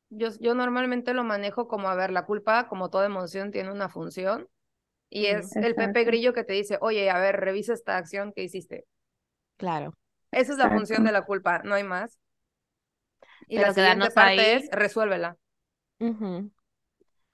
Yo, 0.10 0.30
yo 0.42 0.56
normalmente 0.56 1.14
lo 1.14 1.24
manejo 1.24 1.68
como, 1.68 1.90
a 1.90 1.96
ver, 1.96 2.12
la 2.12 2.26
culpa, 2.26 2.68
como 2.70 2.90
toda 2.90 3.06
emoción, 3.08 3.52
tiene 3.52 3.72
una 3.72 3.90
función 3.90 4.48
y 5.10 5.28
es 5.28 5.58
el 5.62 5.76
Pepe 5.78 6.04
Exacto. 6.04 6.06
Grillo 6.06 6.34
que 6.34 6.44
te 6.46 6.54
dice, 6.54 6.78
oye, 6.82 7.10
a 7.12 7.20
ver, 7.20 7.38
revisa 7.40 7.74
esta 7.74 7.98
acción 7.98 8.34
que 8.34 8.44
hiciste. 8.44 8.86
Claro. 9.58 9.94
Esa 10.32 10.54
es 10.54 10.58
la 10.60 10.70
Exacto. 10.70 10.72
función 10.72 11.04
de 11.06 11.12
la 11.12 11.24
culpa, 11.24 11.62
no 11.64 11.76
hay 11.76 11.84
más. 11.84 12.18
Y 13.50 13.60
la 13.60 13.72
Pero 13.72 13.74
siguiente 13.74 14.10
quedarnos 14.10 14.14
parte 14.14 14.56
ahí. 14.56 14.56
es 14.56 14.70
resuélvela. 14.72 15.38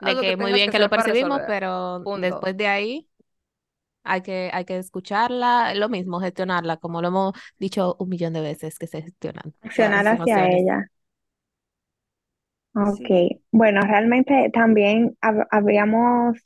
Haz 0.01 0.17
De 0.17 0.25
que 0.25 0.33
que 0.35 0.37
muy 0.37 0.51
bien 0.53 0.69
que 0.71 0.79
que 0.79 0.79
lo 0.79 0.89
percibimos, 0.89 1.41
pero 1.45 2.05
Punto. 2.05 2.13
después 2.13 2.57
de 2.57 2.67
ahí 2.67 3.09
hay 4.03 4.21
que, 4.23 4.51
hay 4.53 4.65
que 4.65 4.77
escucharla, 4.77 5.73
lo 5.75 5.89
mismo, 5.89 6.19
gestionarla, 6.21 6.77
como 6.77 7.01
lo 7.01 7.09
hemos 7.09 7.33
dicho 7.59 7.95
un 7.99 8.09
millón 8.09 8.33
de 8.33 8.41
veces 8.41 8.79
que 8.79 8.87
se 8.87 9.01
gestionan 9.03 9.55
Accionar 9.61 10.07
hacia 10.07 10.47
ella. 10.51 10.89
Ok, 12.75 13.07
Sí. 13.07 13.43
bueno, 13.51 13.81
realmente 13.81 14.49
también 14.51 15.15
hab- 15.21 15.47
habríamos, 15.51 16.37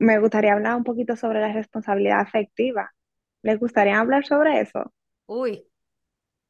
me 0.00 0.18
gustaría 0.20 0.52
hablar 0.54 0.76
un 0.76 0.84
poquito 0.84 1.16
sobre 1.16 1.40
la 1.40 1.52
responsabilidad 1.52 2.20
afectiva. 2.20 2.92
¿Les 3.42 3.58
gustaría 3.60 3.98
hablar 4.00 4.24
sobre 4.26 4.60
eso? 4.60 4.92
Uy, 5.26 5.66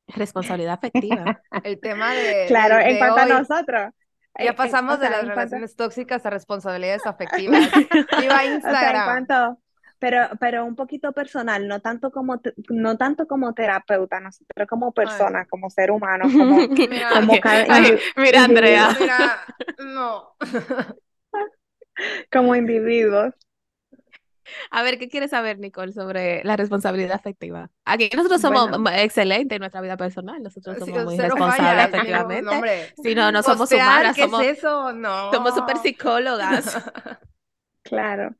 Responsabilidad 0.09 0.75
afectiva. 0.75 1.41
el 1.63 1.81
tema 1.81 2.13
de, 2.15 2.49
Claro, 2.49 2.77
de, 2.77 2.91
en 2.91 2.99
cuanto 2.99 3.21
a 3.21 3.27
nosotros. 3.27 3.93
Ya 4.39 4.55
pasamos 4.57 4.97
o 4.97 4.99
de 4.99 5.11
las 5.11 5.21
cuanto, 5.23 5.29
relaciones 5.29 5.77
tóxicas 5.77 6.25
a 6.27 6.31
responsabilidades 6.31 7.07
afectivas. 7.07 7.71
Viva 8.19 8.45
o 8.47 8.49
sea, 8.49 8.49
en 8.49 8.55
Instagram. 8.55 9.05
cuanto, 9.05 9.59
pero, 9.99 10.19
pero 10.41 10.65
un 10.65 10.75
poquito 10.75 11.13
personal, 11.13 11.69
no 11.69 11.81
tanto 11.81 12.11
como, 12.11 12.41
te- 12.41 12.55
no 12.71 12.97
tanto 12.97 13.27
como 13.27 13.55
terapeuta, 13.55 14.21
nosotros 14.21 14.67
como 14.69 14.93
Ay, 14.97 15.05
persona, 15.05 15.47
como 15.47 15.71
ser 15.71 15.91
humano, 15.91 16.25
como, 16.37 16.57
mira, 16.89 17.11
como 17.11 17.33
ay, 17.45 17.99
mira, 18.17 18.45
Andrea. 18.45 18.97
mira, 18.99 19.47
no. 19.79 20.35
como 22.33 22.55
individuos. 22.57 23.35
A 24.71 24.83
ver, 24.83 24.99
¿qué 24.99 25.09
quieres 25.09 25.31
saber, 25.31 25.59
Nicole, 25.59 25.93
sobre 25.93 26.43
la 26.45 26.57
responsabilidad 26.57 27.13
afectiva? 27.13 27.71
Aquí 27.85 28.11
nosotros 28.15 28.41
somos 28.41 28.71
Bueno, 28.71 28.91
excelentes 28.95 29.57
en 29.57 29.61
nuestra 29.61 29.81
vida 29.81 29.97
personal, 29.97 30.43
nosotros 30.43 30.79
Sí, 30.79 30.93
somos 30.93 31.03
muy 31.05 31.17
responsables 31.19 31.85
no, 31.85 31.89
afectivamente. 31.89 32.55
hombre. 32.55 32.95
Si 33.03 33.15
no, 33.15 33.33
no 33.33 33.43
somos 33.43 33.71
Postear, 33.71 33.73
humanas, 33.73 34.17
¿qué 34.17 34.25
es 34.25 34.33
somos, 34.33 34.43
eso? 34.59 34.93
somos 35.31 35.55
super 35.55 35.77
No. 35.77 35.83
psicólogas. 35.83 36.67
claro. 37.83 38.35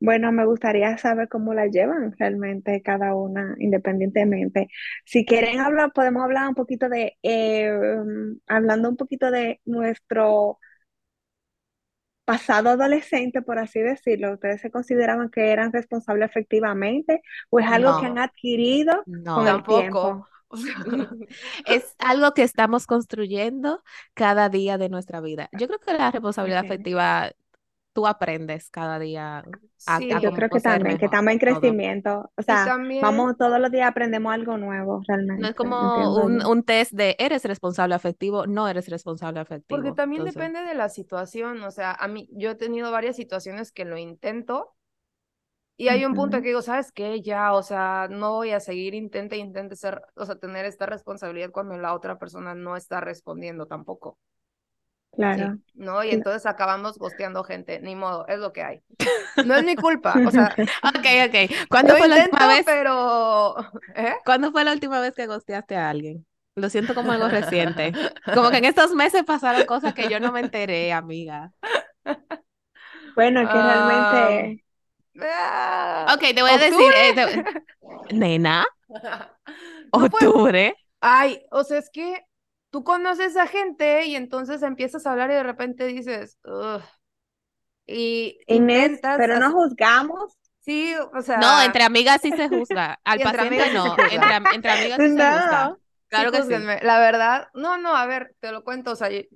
Bueno, 0.00 0.32
me 0.32 0.46
gustaría 0.46 0.98
saber 0.98 1.28
cómo 1.28 1.54
la 1.54 1.66
llevan 1.68 2.14
realmente 2.18 2.82
cada 2.82 3.14
una 3.16 3.54
independientemente. 3.58 4.68
Si 5.06 5.24
quieren 5.26 5.60
hablar, 5.60 5.92
podemos 5.94 6.24
hablar 6.24 6.48
un 6.48 6.54
poquito 6.56 6.88
de, 6.90 7.18
eh, 7.22 7.72
um, 7.72 8.38
hablando 8.48 8.90
un 8.90 8.96
poquito 8.98 9.30
de 9.30 9.60
nuestro 9.66 10.58
pasado 12.30 12.70
adolescente, 12.70 13.42
por 13.42 13.58
así 13.58 13.80
decirlo. 13.80 14.34
¿Ustedes 14.34 14.60
se 14.60 14.70
consideraban 14.70 15.30
que 15.30 15.50
eran 15.52 15.72
responsables 15.72 16.30
efectivamente 16.30 17.22
o 17.50 17.60
es 17.60 17.66
algo 17.68 17.94
que 17.96 18.06
han 18.06 18.18
No, 18.18 18.20
adquirido 18.20 19.06
con 19.32 19.46
no. 19.46 19.46
el 19.48 19.64
Tampoco. 19.64 19.66
tiempo? 19.66 20.28
O 20.48 20.56
sea, 20.56 20.74
Es 21.64 21.94
algo 21.98 22.32
que 22.34 22.42
estamos 22.42 22.86
construyendo 22.86 23.82
cada 24.14 24.48
día 24.48 24.78
de 24.78 24.88
nuestra 24.88 25.20
vida. 25.20 25.48
Yo 25.52 25.66
creo 25.68 25.80
que 25.80 25.92
la 25.94 26.10
responsabilidad 26.10 26.60
Ok. 26.60 26.60
afectiva, 26.60 27.32
tú 27.92 28.06
aprendes 28.06 28.70
cada 28.70 28.98
día 28.98 29.46
a, 29.86 29.96
a 29.96 30.02
sí. 30.02 30.20
Yo 30.20 30.32
creo 30.32 30.50
que 30.50 30.60
también, 30.60 30.98
que 30.98 31.06
estamos 31.06 31.32
en 31.32 31.38
todo. 31.46 31.78
crecimiento. 31.78 32.30
O 32.36 32.42
Y 32.46 32.58
sea, 32.58 32.60
también, 32.60 32.96
vamos 33.00 33.36
todos 33.38 33.60
los 33.60 33.70
días 33.70 33.88
aprendemos 33.90 34.32
algo 34.32 34.56
nuevo, 34.58 35.02
No 35.36 35.48
es 35.48 35.54
realmente, 35.56 35.94
como 35.94 36.14
un, 36.24 36.44
un 36.44 36.62
test 36.64 36.92
de 36.92 37.16
eres 37.18 37.44
responsable 37.44 37.94
afectivo, 37.94 38.46
no 38.46 38.68
eres 38.68 38.88
responsable 38.88 39.40
porque 39.68 39.92
afectivo. 39.92 39.92
también 39.92 40.22
Entonces, 40.22 40.24
depende 40.24 40.60
de 40.62 40.74
la 40.74 40.88
situación. 40.90 41.62
O 41.64 41.70
sea, 41.70 41.92
a 41.92 42.08
mí, 42.08 42.28
yo 42.32 42.50
he 42.50 42.54
tenido 42.56 42.90
varias 42.92 43.16
situaciones 43.16 43.72
que 43.72 43.84
lo 43.86 43.96
intento 43.98 44.74
y 45.76 45.88
hay 45.88 46.04
un 46.04 46.14
punto 46.14 46.36
Ujú, 46.36 46.42
que 46.42 46.48
digo, 46.48 46.60
¿sabes 46.62 46.92
qué? 46.92 47.22
Ya, 47.22 47.54
o 47.54 47.62
sea, 47.62 48.06
no 48.10 48.32
voy 48.34 48.50
a 48.52 48.60
seguir, 48.60 48.94
intente, 48.94 49.36
intente 49.38 49.76
ser, 49.76 50.02
o 50.14 50.26
sea, 50.26 50.36
tener 50.38 50.64
esta 50.66 50.84
responsabilidad 50.86 51.50
cuando 51.52 51.76
la 51.78 51.94
otra 51.94 52.18
persona 52.18 52.54
no 52.54 52.76
está 52.76 53.00
respondiendo 53.00 53.66
tampoco. 53.66 54.18
Sí. 55.30 55.52
Claro. 55.52 55.58
¿no? 55.74 56.04
Y 56.04 56.10
entonces 56.12 56.46
acabamos 56.46 56.98
gosteando 56.98 57.44
gente, 57.44 57.80
ni 57.80 57.94
modo, 57.96 58.26
es 58.28 58.38
lo 58.38 58.52
que 58.52 58.62
hay. 58.62 58.82
No 59.42 59.54
es 59.56 59.64
mi 59.64 59.76
culpa, 59.78 60.22
o 60.24 60.30
sea, 60.30 60.56
Ok, 60.84 61.06
ok. 61.28 61.50
¿Cuándo 61.70 61.96
fue 61.96 62.08
la 62.08 62.16
intento, 62.16 62.36
última 62.36 62.46
vez? 62.46 62.66
pero... 62.66 63.56
¿Eh? 63.94 64.14
¿Cuándo 64.24 64.50
fue 64.52 64.64
la 64.64 64.72
última 64.72 65.00
vez 65.00 65.14
que 65.14 65.26
gosteaste 65.26 65.76
a 65.76 65.90
alguien? 65.90 66.26
Lo 66.56 66.68
siento 66.68 66.94
como 66.94 67.12
algo 67.12 67.28
reciente. 67.28 67.92
Como 68.34 68.50
que 68.50 68.58
en 68.58 68.64
estos 68.66 68.92
meses 68.94 69.24
pasaron 69.24 69.64
cosas 69.64 69.94
que 69.94 70.08
yo 70.08 70.20
no 70.20 70.32
me 70.32 70.40
enteré, 70.40 70.92
amiga. 70.92 71.52
Bueno, 73.14 73.48
que 73.48 73.52
Am, 73.52 73.62
realmente, 73.62 74.64
ah, 75.22 76.14
Ok, 76.14 76.20
te 76.34 76.42
voy 76.42 76.50
a 76.50 76.58
decir, 76.58 76.92
eh, 76.96 77.12
te- 77.14 77.24
¿octubre? 77.24 78.14
nena, 78.14 78.66
No 79.92 80.06
octubre. 80.06 80.74
Ay, 81.00 81.42
o 81.50 81.64
sea, 81.64 81.78
es 81.78 81.90
que 81.90 82.24
tú 82.70 82.84
conoces 82.84 83.36
a 83.36 83.46
gente 83.46 84.06
y 84.06 84.16
entonces 84.16 84.62
empiezas 84.62 85.06
a 85.06 85.12
hablar 85.12 85.30
y 85.30 85.34
de 85.34 85.42
repente 85.42 85.86
dices, 85.86 86.38
"Ugh", 86.44 86.82
y 87.86 88.38
Inés, 88.46 89.00
pero 89.16 89.36
no 89.36 89.50
juzgamos. 89.52 90.36
sí, 90.60 90.94
o 91.14 91.22
No, 91.34 91.60
sea, 91.60 91.62
entre 91.62 91.84
amigas 91.84 92.20
sí 92.22 92.32
se 92.32 92.48
juzga. 92.48 93.00
Al 93.04 93.20
paciente 93.20 93.70
sí 93.70 93.70
no, 93.70 94.02
entre, 94.06 94.34
am- 94.34 94.48
entre 94.50 94.70
amigas 94.72 95.02
sí 95.02 95.10
se 95.10 95.26
juzga. 95.26 95.72
No. 95.72 95.78
Sí, 96.14 96.22
Claro 96.22 96.32
que 96.32 96.42
sí. 96.42 96.68
La 96.82 96.98
verdad, 96.98 97.48
no, 97.54 97.78
no, 97.78 97.94
a 97.96 98.06
ver, 98.06 98.34
te 98.40 98.50
lo 98.52 98.64
cuento, 98.64 98.92
o 98.92 98.96
sea, 98.96 99.10
y- 99.12 99.28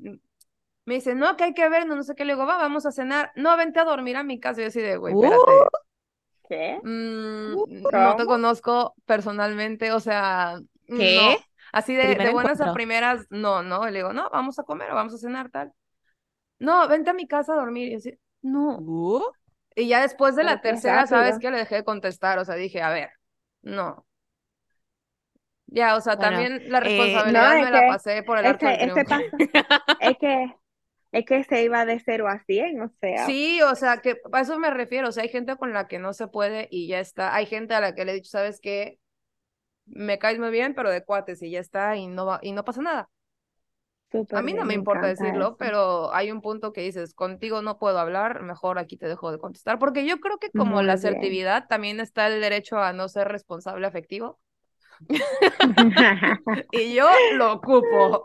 me 0.87 0.95
dice, 0.97 1.15
no, 1.15 1.37
que 1.37 1.45
hay 1.45 1.55
que 1.55 1.69
vernos, 1.69 1.97
no 1.97 2.03
sé 2.05 2.15
qué, 2.15 2.25
le 2.25 2.35
digo, 2.35 2.47
va, 2.47 2.59
vamos 2.59 2.87
a 2.87 2.93
cenar. 2.93 3.33
No, 3.37 3.57
vente 3.57 3.81
a 3.81 3.85
dormir 3.85 4.17
a 4.17 4.25
mi 4.25 4.41
casa. 4.41 4.61
Y 4.61 4.65
yo 4.65 4.69
así 4.69 4.81
de, 4.83 4.97
güey, 4.99 5.13
Uh, 5.13 5.15
espérate. 5.15 5.71
¿Qué? 6.49 6.83
Mm, 6.83 7.55
Uh, 7.55 7.67
no 7.93 8.15
te 8.17 8.27
conozco 8.27 8.95
personalmente, 9.07 9.93
o 9.93 10.01
sea, 10.01 10.59
¿qué? 10.95 11.37
no. 11.37 11.47
Así 11.75 11.95
de, 11.95 12.31
buenas 12.31 12.61
a 12.61 12.73
primeras, 12.73 13.27
no, 13.31 13.63
no. 13.63 13.85
Le 13.87 13.99
digo, 13.99 14.13
no, 14.13 14.31
vamos 14.31 14.59
a 14.59 14.63
comer 14.63 14.91
o 14.91 14.95
vamos 14.95 15.15
a 15.15 15.19
cenar, 15.19 15.51
tal. 15.51 15.73
No, 16.59 16.87
vente 16.89 17.11
a 17.11 17.15
mi 17.15 17.27
casa 17.27 17.53
a 17.53 17.57
dormir. 17.57 17.93
Y 17.93 17.95
así, 17.97 18.19
no. 18.43 18.79
Uh, 18.79 19.23
Y 19.75 19.89
ya 19.89 20.03
después 20.03 20.37
de 20.37 20.45
la 20.45 20.61
tercera, 20.61 21.07
¿sabes 21.07 21.39
qué? 21.39 21.51
Le 21.51 21.59
dejé 21.59 21.77
de 21.77 21.85
contestar, 21.85 22.39
o 22.39 22.45
sea, 22.45 22.55
dije, 22.55 22.81
a 22.81 22.91
ver, 22.91 23.11
no. 23.63 24.07
Ya, 25.67 25.97
o 25.97 26.01
sea, 26.01 26.15
bueno, 26.15 26.31
también 26.31 26.71
la 26.71 26.79
eh, 26.85 27.33
No, 27.33 27.51
responsabilidad 27.51 27.57
es 27.59 27.65
me 27.65 27.71
la 27.71 27.87
pasé 27.87 28.23
por 28.23 28.39
el 28.39 28.47
arco 28.47 28.73
triunfo. 28.79 29.09
paso, 29.09 29.25
es 29.99 30.17
que, 30.19 30.55
es 31.13 31.25
que 31.25 31.45
se 31.45 31.65
iba 31.65 31.85
de 31.85 31.99
0 32.01 32.29
a 32.29 32.39
100, 32.45 32.81
o 32.83 32.89
sea, 33.01 33.27
Sí, 33.27 33.61
o 33.63 33.75
sea, 33.75 33.99
que 33.99 34.21
a 34.33 34.41
eso 34.41 34.59
me 34.59 34.71
refiero, 34.71 35.09
o 35.09 35.13
sea, 35.13 35.25
hay 35.25 35.29
gente 35.29 35.57
con 35.57 35.73
la 35.73 35.89
que 35.89 35.99
no 35.99 36.13
se 36.13 36.29
puede 36.29 36.69
y 36.71 36.87
ya 36.87 37.01
está. 37.01 37.35
Hay 37.35 37.47
gente 37.47 37.75
a 37.75 37.81
la 37.81 37.95
que 37.95 38.05
le 38.05 38.13
he 38.13 38.15
dicho, 38.17 38.31
¿sabes 38.31 38.61
qué? 38.61 38.99
Me 39.87 40.19
caes 40.19 40.39
muy 40.39 40.51
bien, 40.51 40.75
pero 40.75 40.91
de 40.91 41.05
cuates 41.05 41.43
y 41.43 41.51
ya 41.51 41.61
está 41.61 41.97
y 41.97 42.07
no 42.07 42.27
va, 42.27 42.39
y 42.43 42.53
no 42.53 42.65
pasa 42.65 42.83
nada. 42.83 43.11
A 44.33 44.43
mí 44.43 44.53
no 44.53 44.65
me 44.65 44.75
me 44.75 44.75
importa 44.75 45.07
decirlo, 45.07 45.57
eso. 45.57 45.57
pero 45.57 46.13
hay 46.13 46.31
un 46.33 46.41
punto 46.43 46.73
que 46.73 46.81
dices, 46.83 47.15
contigo 47.15 47.63
no 47.63 47.79
puedo 47.79 47.99
hablar, 48.01 48.43
mejor 48.43 48.79
aquí 48.79 48.97
te 48.97 49.07
dejo 49.09 49.31
de 49.31 49.39
contestar, 49.39 49.79
porque 49.79 50.07
yo 50.07 50.19
creo 50.21 50.39
que 50.39 50.53
como 50.53 50.83
la 50.83 50.95
bien. 50.95 50.95
asertividad 50.95 51.67
también 51.69 52.01
está 52.01 52.27
el 52.27 52.41
derecho 52.41 52.79
a 52.79 52.93
no 52.93 53.09
ser 53.09 53.29
responsable 53.29 53.87
afectivo 53.87 54.41
y 56.71 56.95
yo 56.95 57.07
lo 57.31 57.53
ocupo. 57.55 58.23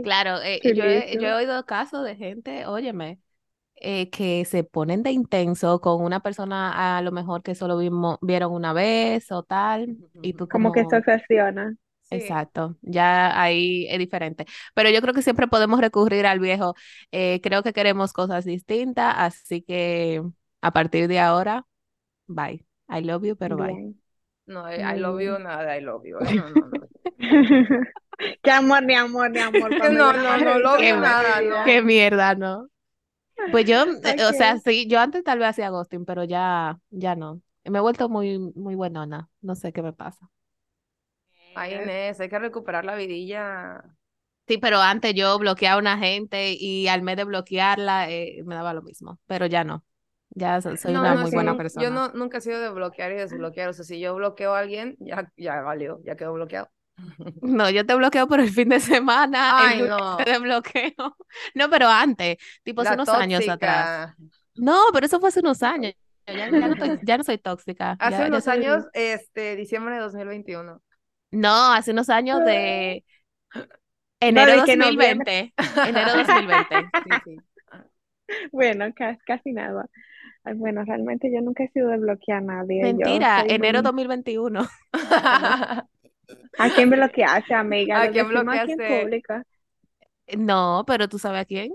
Claro, 0.00 0.40
eh, 0.42 0.62
yo 0.74 0.84
he, 0.84 1.16
yo 1.18 1.28
he 1.28 1.32
oído 1.34 1.64
casos 1.64 2.04
de 2.04 2.16
gente, 2.16 2.66
óyeme, 2.66 3.20
eh, 3.82 4.10
que 4.10 4.44
se 4.44 4.64
ponen 4.64 5.02
de 5.02 5.10
intenso 5.12 5.80
con 5.80 6.02
una 6.02 6.20
persona 6.20 6.96
a 6.98 7.02
lo 7.02 7.12
mejor 7.12 7.42
que 7.42 7.54
solo 7.54 7.78
vimos, 7.78 8.18
vieron 8.22 8.52
una 8.52 8.72
vez 8.72 9.30
o 9.32 9.42
tal, 9.42 9.96
y 10.22 10.34
tú 10.34 10.48
Como 10.48 10.72
que 10.72 10.80
se 10.80 10.86
como, 10.86 10.98
obsesiona. 10.98 11.76
Exacto, 12.10 12.76
ya 12.82 13.40
ahí 13.40 13.86
es 13.88 13.98
diferente. 13.98 14.44
Pero 14.74 14.90
yo 14.90 15.00
creo 15.00 15.14
que 15.14 15.22
siempre 15.22 15.48
podemos 15.48 15.80
recurrir 15.80 16.26
al 16.26 16.40
viejo, 16.40 16.74
eh, 17.10 17.40
creo 17.42 17.62
que 17.62 17.72
queremos 17.72 18.12
cosas 18.12 18.44
distintas, 18.44 19.14
así 19.16 19.62
que 19.62 20.22
a 20.60 20.70
partir 20.72 21.08
de 21.08 21.20
ahora, 21.20 21.66
bye. 22.26 22.64
I 22.88 23.02
love 23.02 23.24
you, 23.24 23.36
pero 23.36 23.56
bye. 23.56 23.72
Bien, 23.74 24.00
no, 24.46 24.70
I, 24.70 24.96
I 24.96 24.98
love 24.98 25.20
you, 25.20 25.32
bien. 25.32 25.42
nada, 25.44 25.76
I 25.76 25.80
love 25.80 26.04
you, 26.04 26.18
eh, 26.18 26.34
No, 26.34 26.50
no, 26.50 26.66
no. 26.68 26.86
Qué 28.42 28.50
amor, 28.50 28.82
ni 28.82 28.94
amor, 28.94 29.30
ni 29.30 29.40
amor. 29.40 29.70
No, 29.92 30.12
no, 30.12 30.36
no 30.38 30.58
logro 30.58 30.82
la 30.82 31.00
nada, 31.00 31.40
no. 31.40 31.64
Qué 31.64 31.82
mierda, 31.82 32.34
¿no? 32.34 32.68
Pues 33.50 33.64
yo, 33.66 33.84
eh, 34.04 34.24
o 34.24 34.32
sea, 34.32 34.58
sí, 34.58 34.86
yo 34.88 35.00
antes 35.00 35.24
tal 35.24 35.38
vez 35.38 35.48
hacía 35.50 35.70
ghosting, 35.70 36.04
pero 36.04 36.24
ya, 36.24 36.80
ya 36.90 37.14
no. 37.16 37.42
Me 37.64 37.78
he 37.78 37.80
vuelto 37.82 38.08
muy, 38.08 38.38
muy 38.38 38.74
buenona. 38.74 39.28
No 39.40 39.54
sé 39.54 39.72
qué 39.72 39.82
me 39.82 39.92
pasa. 39.92 40.30
Ay, 41.54 41.76
Inés, 41.76 42.20
hay 42.20 42.28
que 42.28 42.38
recuperar 42.38 42.84
la 42.84 42.94
vidilla. 42.96 43.82
Sí, 44.48 44.58
pero 44.58 44.78
antes 44.80 45.14
yo 45.14 45.38
bloqueaba 45.38 45.76
a 45.76 45.78
una 45.78 45.98
gente 45.98 46.52
y 46.58 46.88
al 46.88 47.02
mes 47.02 47.16
de 47.16 47.24
bloquearla 47.24 48.10
eh, 48.10 48.42
me 48.44 48.54
daba 48.54 48.74
lo 48.74 48.82
mismo, 48.82 49.18
pero 49.26 49.46
ya 49.46 49.64
no. 49.64 49.84
Ya 50.30 50.60
so- 50.60 50.76
soy 50.76 50.94
No, 50.94 51.00
una 51.00 51.14
no, 51.14 51.20
muy 51.22 51.30
buena 51.30 51.56
persona. 51.56 51.86
Yo 51.86 51.90
no, 51.90 52.08
nunca 52.18 52.38
he 52.38 52.40
sido 52.40 52.60
de 52.60 52.70
bloquear 52.70 53.12
y 53.12 53.16
desbloquear. 53.16 53.68
O 53.68 53.72
sea, 53.72 53.84
si 53.84 54.00
yo 54.00 54.14
bloqueo 54.14 54.54
a 54.54 54.60
alguien, 54.60 54.96
ya, 55.00 55.30
ya 55.36 55.60
valió, 55.62 56.00
ya 56.04 56.16
quedó 56.16 56.32
bloqueado. 56.34 56.70
No, 57.42 57.68
yo 57.70 57.84
te 57.86 57.94
bloqueo 57.94 58.26
por 58.28 58.40
el 58.40 58.50
fin 58.50 58.68
de 58.68 58.80
semana, 58.80 59.58
Ay, 59.68 59.82
no. 59.82 60.16
te 60.16 60.24
desbloqueo. 60.30 60.92
No, 61.54 61.68
pero 61.70 61.88
antes, 61.88 62.36
tipo 62.62 62.82
hace 62.82 62.90
La 62.90 62.94
unos 62.94 63.08
años 63.08 63.48
atrás. 63.48 64.14
No, 64.54 64.84
pero 64.92 65.06
eso 65.06 65.18
fue 65.20 65.28
hace 65.30 65.40
unos 65.40 65.62
años. 65.62 65.94
Ya, 66.26 66.34
ya 66.50 66.50
no 66.50 66.74
estoy- 66.74 67.00
ya 67.02 67.18
no 67.18 67.24
soy 67.24 67.38
tóxica. 67.38 67.96
Hace 67.98 68.18
ya- 68.18 68.26
unos 68.26 68.44
soy- 68.44 68.58
años, 68.58 68.84
este, 68.92 69.56
diciembre 69.56 69.94
de 69.96 70.00
2021. 70.02 70.80
No, 71.32 71.72
hace 71.72 71.90
unos 71.92 72.10
años 72.10 72.44
de 72.44 73.04
enero 74.20 74.64
de 74.64 74.76
noviembre. 74.76 75.52
2020. 75.56 75.88
Enero 75.88 76.12
2020. 76.16 76.90
Sí, 77.04 77.10
sí. 77.24 77.36
Bueno, 78.52 78.86
ca- 78.94 79.18
casi 79.26 79.52
nada. 79.52 79.86
Ay, 80.44 80.54
Bueno, 80.54 80.84
realmente 80.84 81.30
yo 81.32 81.40
nunca 81.40 81.64
he 81.64 81.68
sido 81.68 81.88
de 81.88 81.98
bloquear 81.98 82.38
a 82.38 82.40
nadie. 82.42 82.80
Yo 82.80 82.86
Mentira, 82.96 83.40
soy 83.40 83.50
enero 83.50 83.78
muy- 83.78 83.84
2021. 83.84 84.68
¿A 86.58 86.66
¿A 86.66 86.70
quién 86.70 86.88
bloqueaste, 86.90 87.54
amiga? 87.54 88.02
¿A 88.02 88.08
quién 88.10 88.28
bloqueaste? 88.28 88.82
público. 88.86 89.34
No, 90.36 90.84
pero 90.86 91.08
tú 91.08 91.18
sabes 91.18 91.42
a 91.42 91.44
quién. 91.44 91.72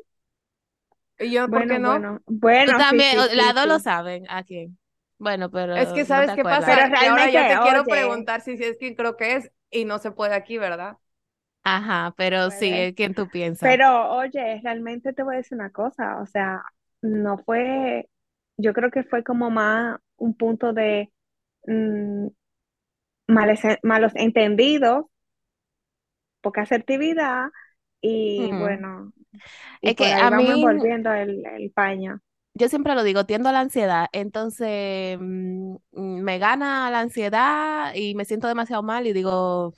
¿Y 1.20 1.32
yo 1.32 1.50
por 1.50 1.66
Bueno, 1.66 1.66
qué 1.66 1.80
no? 1.80 2.08
bueno, 2.08 2.22
bueno, 2.28 2.64
Tú 2.64 2.76
también, 2.76 3.18
sí, 3.18 3.26
sí, 3.34 3.38
las 3.38 3.56
dos 3.56 3.68
lo 3.68 3.80
saben 3.80 4.26
a 4.30 4.44
quién. 4.44 4.78
Bueno, 5.20 5.52
pero 5.52 5.74
Es 5.74 5.94
que 5.94 6.06
¿sabes 6.06 6.34
qué 6.34 6.46
acuerdas. 6.46 6.46
pasa? 6.46 6.96
Pero 7.00 7.12
ahora 7.12 7.30
ya 7.30 7.46
te 7.46 7.60
quiero 7.60 7.88
preguntar 7.88 8.42
si, 8.42 8.58
si 8.58 8.64
es 8.66 8.78
que 8.80 8.96
creo 8.96 9.16
que 9.18 9.36
es 9.36 9.52
y 9.72 9.86
no 9.86 10.00
se 10.00 10.12
puede 10.12 10.34
aquí, 10.36 10.58
¿verdad? 10.58 10.98
Ajá, 11.64 12.14
pero 12.18 12.50
sí, 12.52 12.74
es 12.80 12.94
quien 12.96 13.14
tú 13.14 13.30
piensas. 13.30 13.80
Pero 13.82 14.12
oye, 14.12 14.60
realmente 14.64 15.14
te 15.14 15.24
voy 15.24 15.36
a 15.36 15.38
decir 15.40 15.58
una 15.58 15.72
cosa, 15.72 16.20
o 16.22 16.26
sea, 16.26 16.64
no 17.02 17.38
fue, 17.40 18.10
yo 18.58 18.74
creo 18.74 18.92
que 18.92 19.04
fue 19.04 19.24
como 19.24 19.50
más 19.52 20.00
un 20.18 20.36
punto 20.36 20.74
de 20.74 21.12
mm, 21.68 22.28
males- 23.28 23.80
malos 23.84 24.14
entendidos, 24.16 25.06
poca 26.42 26.62
asertividad 26.64 27.50
y 28.02 28.54
bueno, 28.54 29.14
y 29.82 29.94
Es 29.94 29.96
que 29.96 30.14
a 30.14 30.30
vamos 30.30 30.56
mí- 30.56 30.56
envolviendo 30.56 31.14
el, 31.14 31.46
el 31.46 31.72
paño. 31.72 32.22
Yo 32.54 32.70
siempre 32.70 32.96
lo 32.96 33.04
digo, 33.04 33.26
tiendo 33.26 33.50
a 33.50 33.52
la 33.52 33.60
ansiedad, 33.60 34.08
entonces 34.14 35.18
mm, 35.20 35.76
mm, 35.92 36.22
me 36.22 36.40
gana 36.40 36.90
la 36.90 37.02
ansiedad 37.02 37.94
y 37.96 38.16
me 38.16 38.26
siento 38.26 38.48
demasiado 38.48 38.82
mal 38.84 39.06
y 39.08 39.14
digo, 39.14 39.74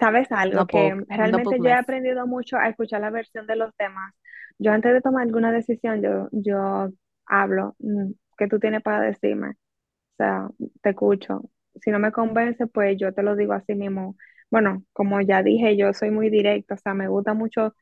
¿Sabes 0.00 0.30
algo? 0.32 0.58
No 0.58 0.66
Que 0.66 0.94
puedo- 0.94 0.94
realmente 1.08 1.60
yo 1.60 1.70
he 1.70 1.74
aprendido 1.74 2.26
mucho 2.26 2.56
a 2.56 2.68
escuchar 2.68 3.00
la 3.00 3.10
versión 3.10 3.46
de 3.46 3.56
los 3.56 3.70
demás. 3.78 4.14
Yo 4.58 4.72
antes 4.72 4.92
de 4.92 5.00
tomar 5.02 5.22
alguna 5.24 5.52
decisión, 5.52 6.02
yo, 6.02 6.28
yo 6.32 6.88
hablo, 7.26 7.74
mm, 7.80 8.12
¿qué 8.38 8.48
tú 8.48 8.58
tienes 8.58 8.82
para 8.82 9.00
decirme? 9.00 9.50
O 9.50 10.16
sea, 10.18 10.48
te 10.82 10.90
escucho. 10.90 11.42
Si 11.80 11.90
no 11.90 11.98
me 11.98 12.12
convence, 12.12 12.66
pues 12.66 12.96
yo 12.98 13.12
te 13.14 13.22
lo 13.22 13.36
digo 13.36 13.52
así 13.54 13.74
mismo. 13.74 14.16
Bueno, 14.50 14.84
como 14.92 15.20
ya 15.20 15.42
dije, 15.42 15.76
yo 15.76 15.92
soy 15.94 16.10
muy 16.10 16.30
directa, 16.30 16.74
o 16.74 16.78
sea, 16.78 16.94
me 16.94 17.08
gusta 17.08 17.34
mucho 17.34 17.74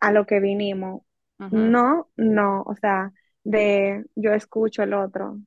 a 0.00 0.12
lo 0.12 0.26
que 0.26 0.40
vinimos. 0.40 1.02
No, 1.50 2.10
no, 2.16 2.62
o 2.62 2.74
sea, 2.76 3.12
de 3.44 4.04
yo 4.16 4.32
escucho 4.32 4.82
el 4.82 4.94
otro. 4.94 5.38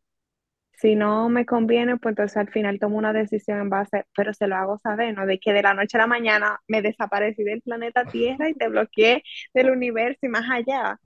Si 0.73 0.95
no 0.95 1.29
me 1.29 1.45
conviene, 1.45 1.97
pues 1.97 2.13
entonces 2.13 2.37
al 2.37 2.49
final 2.51 2.79
tomo 2.79 2.97
una 2.97 3.13
decisión 3.13 3.59
en 3.61 3.69
base, 3.69 4.05
pero 4.15 4.33
se 4.33 4.47
lo 4.47 4.55
hago 4.57 4.79
saber, 4.79 5.15
¿no? 5.15 5.25
De 5.27 5.39
que 5.39 5.53
de 5.53 5.63
la 5.63 5.73
noche 5.75 5.97
a 5.97 6.01
la 6.01 6.07
mañana 6.07 6.59
me 6.67 6.81
desaparecí 6.83 7.43
del 7.43 7.61
planeta 7.63 8.05
Tierra 8.07 8.49
y 8.49 8.55
te 8.55 8.69
bloqueé 8.69 9.23
del 9.53 9.71
universo 9.71 10.19
y 10.23 10.29
más 10.29 10.45
allá. 10.51 10.99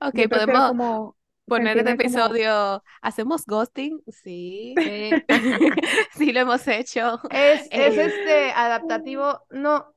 Ok, 0.00 0.18
Yo 0.18 0.28
podemos 0.28 0.64
como 0.66 1.16
poner 1.48 1.78
este 1.78 1.84
como- 1.84 1.94
episodio, 1.94 2.82
¿hacemos 3.02 3.44
ghosting? 3.46 4.02
Sí, 4.08 4.74
Sí. 4.76 5.10
sí 6.12 6.32
lo 6.32 6.40
hemos 6.40 6.66
hecho. 6.68 7.20
Es, 7.30 7.62
es 7.70 7.96
Eh, 7.96 8.04
este 8.06 8.52
adaptativo, 8.52 9.44
no 9.50 9.94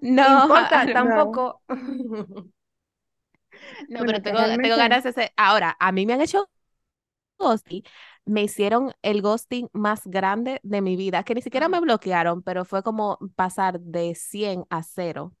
No, 0.00 0.42
importa, 0.44 0.84
no, 0.86 0.92
tampoco. 0.92 1.62
No, 3.88 4.00
pero 4.04 4.22
tengo, 4.22 4.38
tengo 4.60 4.76
ganas 4.76 5.02
de 5.04 5.10
hacer. 5.10 5.32
Ahora, 5.36 5.76
a 5.80 5.92
mí 5.92 6.06
me 6.06 6.14
han 6.14 6.20
hecho 6.20 6.48
ghosting. 7.38 7.82
Me 8.26 8.42
hicieron 8.44 8.92
el 9.02 9.22
ghosting 9.22 9.68
más 9.72 10.02
grande 10.06 10.60
de 10.62 10.80
mi 10.82 10.96
vida, 10.96 11.24
que 11.24 11.34
ni 11.34 11.42
siquiera 11.42 11.68
me 11.68 11.80
bloquearon, 11.80 12.42
pero 12.42 12.64
fue 12.64 12.82
como 12.82 13.18
pasar 13.36 13.80
de 13.80 14.14
100 14.14 14.66
a 14.70 14.82
0. 14.82 15.34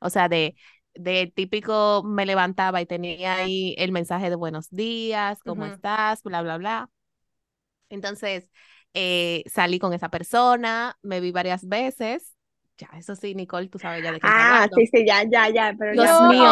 O 0.00 0.10
sea, 0.10 0.28
de, 0.28 0.56
de 0.94 1.26
típico 1.34 2.02
me 2.04 2.26
levantaba 2.26 2.80
y 2.80 2.86
tenía 2.86 3.34
ahí 3.36 3.74
el 3.78 3.92
mensaje 3.92 4.30
de 4.30 4.36
buenos 4.36 4.70
días, 4.70 5.42
¿cómo 5.44 5.66
estás? 5.66 6.22
Bla, 6.22 6.42
bla, 6.42 6.58
bla. 6.58 6.90
Entonces, 7.88 8.50
eh, 8.94 9.44
salí 9.46 9.78
con 9.78 9.92
esa 9.92 10.08
persona, 10.10 10.98
me 11.02 11.20
vi 11.20 11.32
varias 11.32 11.66
veces. 11.68 12.34
Ya, 12.78 12.88
eso 12.98 13.14
sí, 13.16 13.34
Nicole, 13.34 13.68
tú 13.68 13.78
sabes 13.78 14.02
ya 14.02 14.12
de 14.12 14.20
qué 14.20 14.32
Ah, 14.32 14.68
sí, 14.74 14.86
sí, 14.86 15.04
ya, 15.06 15.22
ya, 15.24 15.48
ya, 15.50 15.74
pero 15.78 15.94
Dios 15.94 16.20
ya 16.20 16.20
mío. 16.20 16.50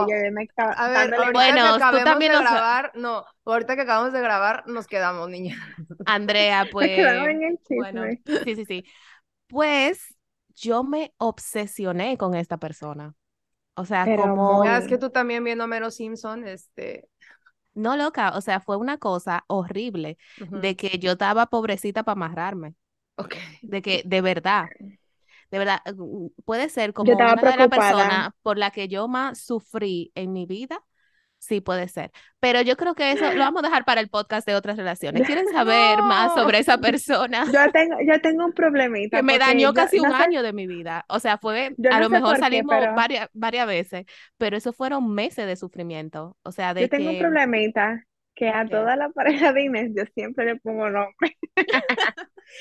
yo 0.00 0.32
me 0.32 0.44
estaba 0.44 0.72
A 0.72 0.88
ver, 0.88 1.14
ahorita 1.14 1.52
Bueno, 1.52 1.62
que 1.62 1.72
tú 1.90 2.00
también 2.02 2.32
de 2.32 2.38
sa- 2.46 2.64
grabar, 2.64 2.92
no, 2.94 3.24
ahorita 3.44 3.74
que 3.76 3.82
acabamos 3.82 4.12
de 4.12 4.20
grabar, 4.20 4.64
nos 4.66 4.86
quedamos, 4.86 5.28
niña. 5.28 5.56
Andrea, 6.04 6.66
pues, 6.70 6.90
en 7.30 7.42
el 7.44 7.58
bueno, 7.74 8.08
chisme. 8.08 8.22
sí, 8.44 8.54
sí, 8.56 8.64
sí. 8.64 8.84
Pues 9.48 10.16
yo 10.56 10.84
me 10.84 11.14
obsesioné 11.18 12.18
con 12.18 12.34
esta 12.34 12.58
persona. 12.58 13.14
O 13.74 13.84
sea, 13.84 14.04
Pero 14.04 14.22
como, 14.36 14.64
es 14.64 14.86
que 14.86 14.98
tú 14.98 15.10
también 15.10 15.44
viendo 15.44 15.64
a 15.64 15.66
Mero 15.66 15.90
Simpson, 15.90 16.46
este, 16.46 17.08
no 17.74 17.96
loca, 17.96 18.32
o 18.36 18.40
sea, 18.40 18.60
fue 18.60 18.76
una 18.76 18.98
cosa 18.98 19.44
horrible 19.46 20.18
de 20.36 20.76
que 20.76 20.98
yo 20.98 21.12
estaba 21.12 21.46
pobrecita 21.46 22.02
para 22.02 22.14
amarrarme, 22.14 22.74
ok. 23.16 23.34
de 23.62 23.82
que 23.82 24.02
de 24.04 24.20
verdad, 24.20 24.66
de 25.50 25.58
verdad, 25.58 25.80
puede 26.44 26.68
ser 26.68 26.92
como 26.92 27.12
una 27.12 27.34
de 27.34 27.56
las 27.56 27.68
personas 27.68 28.30
por 28.42 28.58
la 28.58 28.70
que 28.70 28.88
yo 28.88 29.08
más 29.08 29.40
sufrí 29.40 30.12
en 30.14 30.32
mi 30.32 30.46
vida. 30.46 30.82
Sí, 31.42 31.62
puede 31.62 31.88
ser. 31.88 32.10
Pero 32.38 32.60
yo 32.60 32.76
creo 32.76 32.94
que 32.94 33.12
eso 33.12 33.24
lo 33.32 33.38
vamos 33.44 33.64
a 33.64 33.66
dejar 33.68 33.84
para 33.86 34.00
el 34.02 34.10
podcast 34.10 34.46
de 34.46 34.54
otras 34.54 34.76
relaciones. 34.76 35.26
¿Quieren 35.26 35.46
saber 35.52 36.02
más 36.02 36.34
sobre 36.34 36.58
esa 36.58 36.76
persona? 36.80 37.46
Yo 37.50 37.72
tengo, 37.72 37.96
yo 38.06 38.20
tengo 38.20 38.44
un 38.44 38.52
problemita 38.52 39.16
que 39.16 39.22
me 39.22 39.38
dañó 39.38 39.70
yo 39.70 39.74
casi 39.74 39.98
un 40.00 40.10
sé- 40.10 40.16
año 40.16 40.42
de 40.42 40.52
mi 40.52 40.66
vida. 40.66 41.04
O 41.08 41.18
sea, 41.18 41.38
fue, 41.38 41.74
a 41.90 41.98
no 41.98 42.00
lo 42.00 42.10
mejor 42.10 42.34
qué, 42.34 42.40
salimos 42.40 42.76
pero- 42.78 42.94
varias, 42.94 43.28
varias 43.32 43.66
veces, 43.66 44.04
pero 44.36 44.56
eso 44.58 44.72
fueron 44.74 45.12
meses 45.14 45.46
de 45.46 45.56
sufrimiento. 45.56 46.36
O 46.42 46.52
sea, 46.52 46.74
de 46.74 46.82
Yo 46.82 46.88
tengo 46.90 47.10
un 47.10 47.18
problemita 47.18 48.04
que 48.34 48.48
a 48.50 48.64
¿Qué? 48.64 48.70
toda 48.70 48.96
la 48.96 49.08
pareja 49.10 49.52
de 49.52 49.64
Inés 49.64 49.92
yo 49.96 50.04
siempre 50.14 50.44
le 50.46 50.56
pongo 50.56 50.88
nombre. 50.90 51.36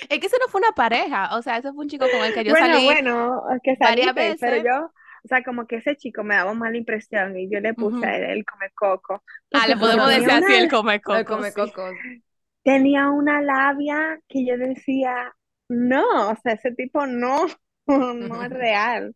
es 0.09 0.19
que 0.19 0.27
eso 0.27 0.37
no 0.39 0.47
fue 0.49 0.59
una 0.61 0.71
pareja, 0.71 1.35
o 1.37 1.41
sea, 1.41 1.57
eso 1.57 1.73
fue 1.73 1.83
un 1.83 1.89
chico 1.89 2.05
con 2.11 2.23
el 2.25 2.33
que 2.33 2.43
yo 2.43 2.51
Bueno, 2.51 2.73
salí. 2.75 2.85
bueno, 2.85 3.41
que 3.63 3.75
varias 3.79 4.07
saliste, 4.15 4.37
pero 4.39 4.53
veces. 4.55 4.63
yo, 4.65 4.91
o 5.23 5.27
sea, 5.27 5.43
como 5.43 5.67
que 5.67 5.77
ese 5.77 5.95
chico 5.95 6.23
me 6.23 6.35
daba 6.35 6.53
mala 6.53 6.77
impresión 6.77 7.37
y 7.37 7.49
yo 7.49 7.59
le 7.59 7.73
puse 7.73 8.05
a 8.05 8.17
él 8.17 8.23
el 8.23 8.45
come 8.45 8.69
coco. 8.75 9.23
Ah, 9.53 9.67
le 9.67 9.77
podemos 9.77 10.09
decir 10.09 10.31
así 10.31 10.53
el 10.53 10.69
come 10.69 10.95
El 10.95 11.01
coco, 11.25 11.43
sí. 11.43 12.23
tenía 12.63 13.09
una 13.09 13.41
labia 13.41 14.19
que 14.27 14.45
yo 14.45 14.57
decía, 14.57 15.33
no, 15.69 16.31
o 16.31 16.35
sea, 16.43 16.53
ese 16.53 16.71
tipo 16.73 17.05
no, 17.05 17.45
no 17.87 18.43
es 18.43 18.49
real. 18.49 19.15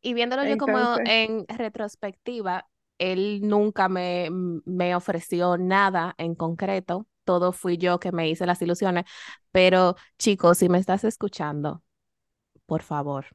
Y 0.00 0.14
viéndolo 0.14 0.44
yo 0.44 0.56
como 0.56 0.98
en 1.04 1.46
retrospectiva, 1.48 2.68
él 2.98 3.40
nunca 3.42 3.88
me, 3.88 4.28
me 4.64 4.94
ofreció 4.94 5.56
nada 5.58 6.14
en 6.18 6.34
concreto. 6.34 7.06
Todo 7.24 7.52
fui 7.52 7.76
yo 7.76 7.98
que 7.98 8.12
me 8.12 8.28
hice 8.28 8.46
las 8.46 8.62
ilusiones. 8.62 9.04
Pero, 9.50 9.96
chicos, 10.18 10.58
si 10.58 10.68
me 10.68 10.78
estás 10.78 11.04
escuchando, 11.04 11.82
por 12.66 12.82
favor. 12.82 13.26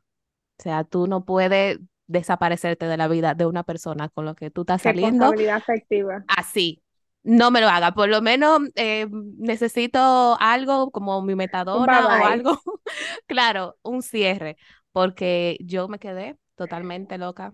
O 0.62 0.64
sea, 0.64 0.84
tú 0.84 1.08
no 1.08 1.26
puedes 1.26 1.80
desaparecerte 2.06 2.86
de 2.86 2.96
la 2.98 3.08
vida 3.08 3.34
de 3.34 3.48
una 3.48 3.64
persona 3.64 4.10
con 4.10 4.26
la 4.26 4.36
que 4.36 4.52
tú 4.52 4.62
estás 4.62 4.84
saliendo 4.84 5.34
afectiva. 5.56 6.24
así. 6.28 6.84
No 7.24 7.50
me 7.50 7.62
lo 7.62 7.68
haga. 7.68 7.94
Por 7.94 8.10
lo 8.10 8.22
menos 8.22 8.60
eh, 8.76 9.08
necesito 9.38 10.38
algo 10.40 10.92
como 10.92 11.22
mi 11.24 11.34
metadona 11.36 12.08
o 12.22 12.26
algo. 12.26 12.60
Claro, 13.28 13.78
un 13.82 14.04
cierre. 14.04 14.56
Porque 14.92 15.58
yo 15.62 15.88
me 15.88 15.98
quedé 15.98 16.38
totalmente 16.56 17.18
loca, 17.18 17.54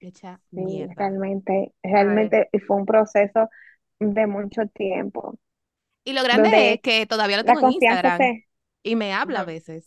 hecha 0.00 0.40
Sí, 0.50 0.60
mierda. 0.62 0.94
realmente, 0.96 1.74
realmente 1.82 2.48
fue 2.66 2.76
un 2.76 2.86
proceso 2.86 3.50
de 3.98 4.26
mucho 4.26 4.66
tiempo. 4.68 5.38
Y 6.04 6.14
lo 6.14 6.22
grande 6.22 6.72
es 6.74 6.80
que 6.80 7.04
todavía 7.06 7.36
lo 7.36 7.44
tengo 7.44 7.60
en 7.60 7.72
Instagram 7.72 8.18
se, 8.18 8.46
y 8.82 8.96
me 8.96 9.12
habla 9.12 9.40
a 9.40 9.44
veces. 9.44 9.86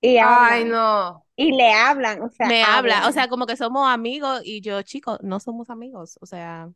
y 0.00 0.18
Ay, 0.18 0.64
no. 0.64 1.25
Y 1.36 1.52
le 1.52 1.72
hablan, 1.72 2.22
o 2.22 2.30
sea, 2.30 2.50
Me 2.50 2.62
habla, 2.64 3.08
o 3.08 3.12
hablan. 3.12 3.12
sea, 3.12 3.28
como 3.28 3.46
que 3.46 3.56
somos 3.56 3.88
amigos 3.88 4.40
y 4.44 4.60
yo, 4.60 4.80
chico, 4.82 5.18
no 5.22 5.40
somos 5.40 5.68
amigos, 5.70 6.18
o 6.20 6.26
sea, 6.26 6.70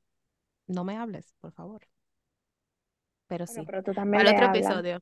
no 0.68 0.84
me 0.84 0.96
hables, 0.98 1.34
por 1.40 1.52
favor. 1.52 1.82
Pero 3.28 3.46
Bueno, 3.46 3.64
sí, 3.64 3.66
pero 3.66 3.82
tú 3.82 3.92
también 3.94 4.22
para 4.22 4.24
el 4.24 4.28
le 4.28 4.34
otro 4.34 4.44
hablas. 4.44 4.82
episodio. 4.86 5.00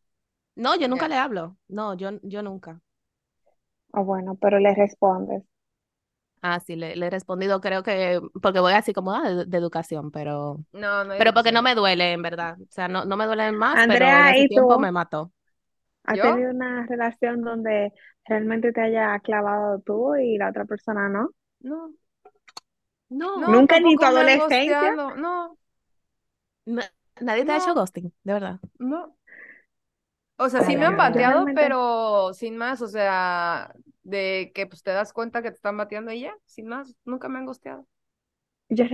No, 0.56 0.76
yo 0.78 0.88
nunca 0.88 1.08
Ya. 1.08 1.08
le 1.08 1.16
hablo. 1.16 1.58
No, 1.68 1.94
yo, 1.96 2.10
yo 2.22 2.42
nunca. 2.42 2.82
O 3.92 4.02
bueno, 4.02 4.34
pero 4.40 4.58
le 4.60 4.74
respondes. 4.74 5.42
Ah, 6.40 6.60
sí, 6.60 6.76
le, 6.76 6.94
le 6.96 7.06
he 7.06 7.10
respondido, 7.10 7.60
creo 7.60 7.82
que, 7.82 8.20
porque 8.40 8.60
voy 8.60 8.72
así 8.72 8.92
como 8.92 9.12
ah, 9.12 9.28
de, 9.28 9.44
de 9.46 9.58
educación, 9.58 10.12
pero, 10.12 10.64
No, 10.72 11.04
no 11.04 11.14
pero 11.16 11.32
porque 11.34 11.50
no 11.52 11.62
me 11.62 11.74
duele, 11.74 12.12
en 12.12 12.22
verdad. 12.22 12.58
O 12.62 12.66
sea, 12.70 12.86
no, 12.88 13.04
no 13.04 13.16
me 13.16 13.26
duele 13.26 13.50
más, 13.52 13.82
pero 13.86 14.18
en 14.20 14.26
Andrea, 14.26 14.28
ese 14.28 14.44
¿y 14.44 14.48
tiempo 14.48 14.78
tú? 14.78 14.78
me 14.78 14.92
mató. 14.92 15.32
¿Has 16.04 16.20
¿Yo? 16.20 16.20
tenido 16.20 16.50
una 16.50 16.86
relación 16.86 17.42
donde 17.42 17.92
realmente 18.28 18.72
te 18.72 18.80
haya 18.82 19.18
clavado 19.20 19.80
tú 19.80 20.14
y 20.16 20.38
la 20.38 20.50
otra 20.50 20.64
persona 20.64 21.08
no? 21.08 21.30
No. 21.60 21.92
No, 23.10 23.28
No, 23.40 23.52
¿Nunca 23.52 23.80
ni 23.80 23.96
tu 23.98 24.06
adolescencia? 24.06 24.96
No, 25.16 25.58
na- 26.66 26.92
nadie 27.20 27.44
te 27.44 27.52
ha 27.52 27.56
hecho 27.56 27.74
ghosting, 27.74 28.12
de 28.24 28.32
verdad. 28.32 28.60
no. 28.78 29.16
O 30.36 30.48
sea, 30.48 30.62
sí 30.62 30.76
me 30.76 30.86
han 30.86 30.96
bateado, 30.96 31.50
realmente, 31.50 31.52
pero 31.52 32.32
sin 32.32 32.56
más, 32.56 32.80
o 32.80 32.86
sea, 32.88 33.74
de 34.04 34.52
que 34.54 34.66
pues 34.66 34.82
te 34.84 34.92
das 34.92 35.12
cuenta 35.12 35.42
que 35.42 35.50
te 35.50 35.56
están 35.56 35.76
bateando 35.76 36.12
y 36.12 36.20
ya, 36.20 36.34
sin 36.46 36.68
más, 36.68 36.94
nunca 37.04 37.28
me 37.28 37.38
han 37.38 37.46
gosteado. 37.46 37.86
yo 38.70 38.84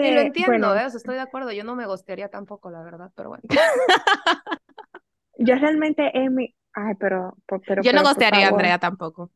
Y 0.00 0.12
lo 0.12 0.20
realmente, 0.20 0.20
entiendo, 0.20 0.66
bueno, 0.66 0.76
¿eh? 0.76 0.84
O 0.86 0.90
sea, 0.90 0.98
estoy 0.98 1.14
de 1.16 1.22
acuerdo, 1.22 1.50
yo 1.52 1.64
no 1.64 1.74
me 1.76 1.86
gostearía 1.86 2.28
tampoco, 2.28 2.70
la 2.70 2.82
verdad, 2.82 3.10
pero 3.16 3.30
bueno. 3.30 3.44
yo 5.38 5.54
realmente 5.56 6.10
en 6.18 6.34
mi, 6.34 6.54
ay, 6.74 6.94
pero, 6.98 7.36
pero, 7.46 7.82
Yo 7.82 7.92
no 7.92 8.02
gostearía 8.02 8.46
a 8.46 8.50
Andrea 8.50 8.78
tampoco. 8.78 9.30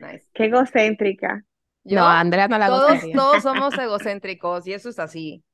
Nice. 0.00 0.28
qué 0.32 0.46
egocéntrica. 0.46 1.44
No. 1.84 2.06
Andrea 2.06 2.48
no 2.48 2.58
la 2.58 2.68
Todos, 2.68 3.02
gostearía. 3.02 3.16
todos 3.16 3.42
somos 3.42 3.76
egocéntricos 3.78 4.66
y 4.66 4.74
eso 4.74 4.88
es 4.90 4.98
así. 4.98 5.44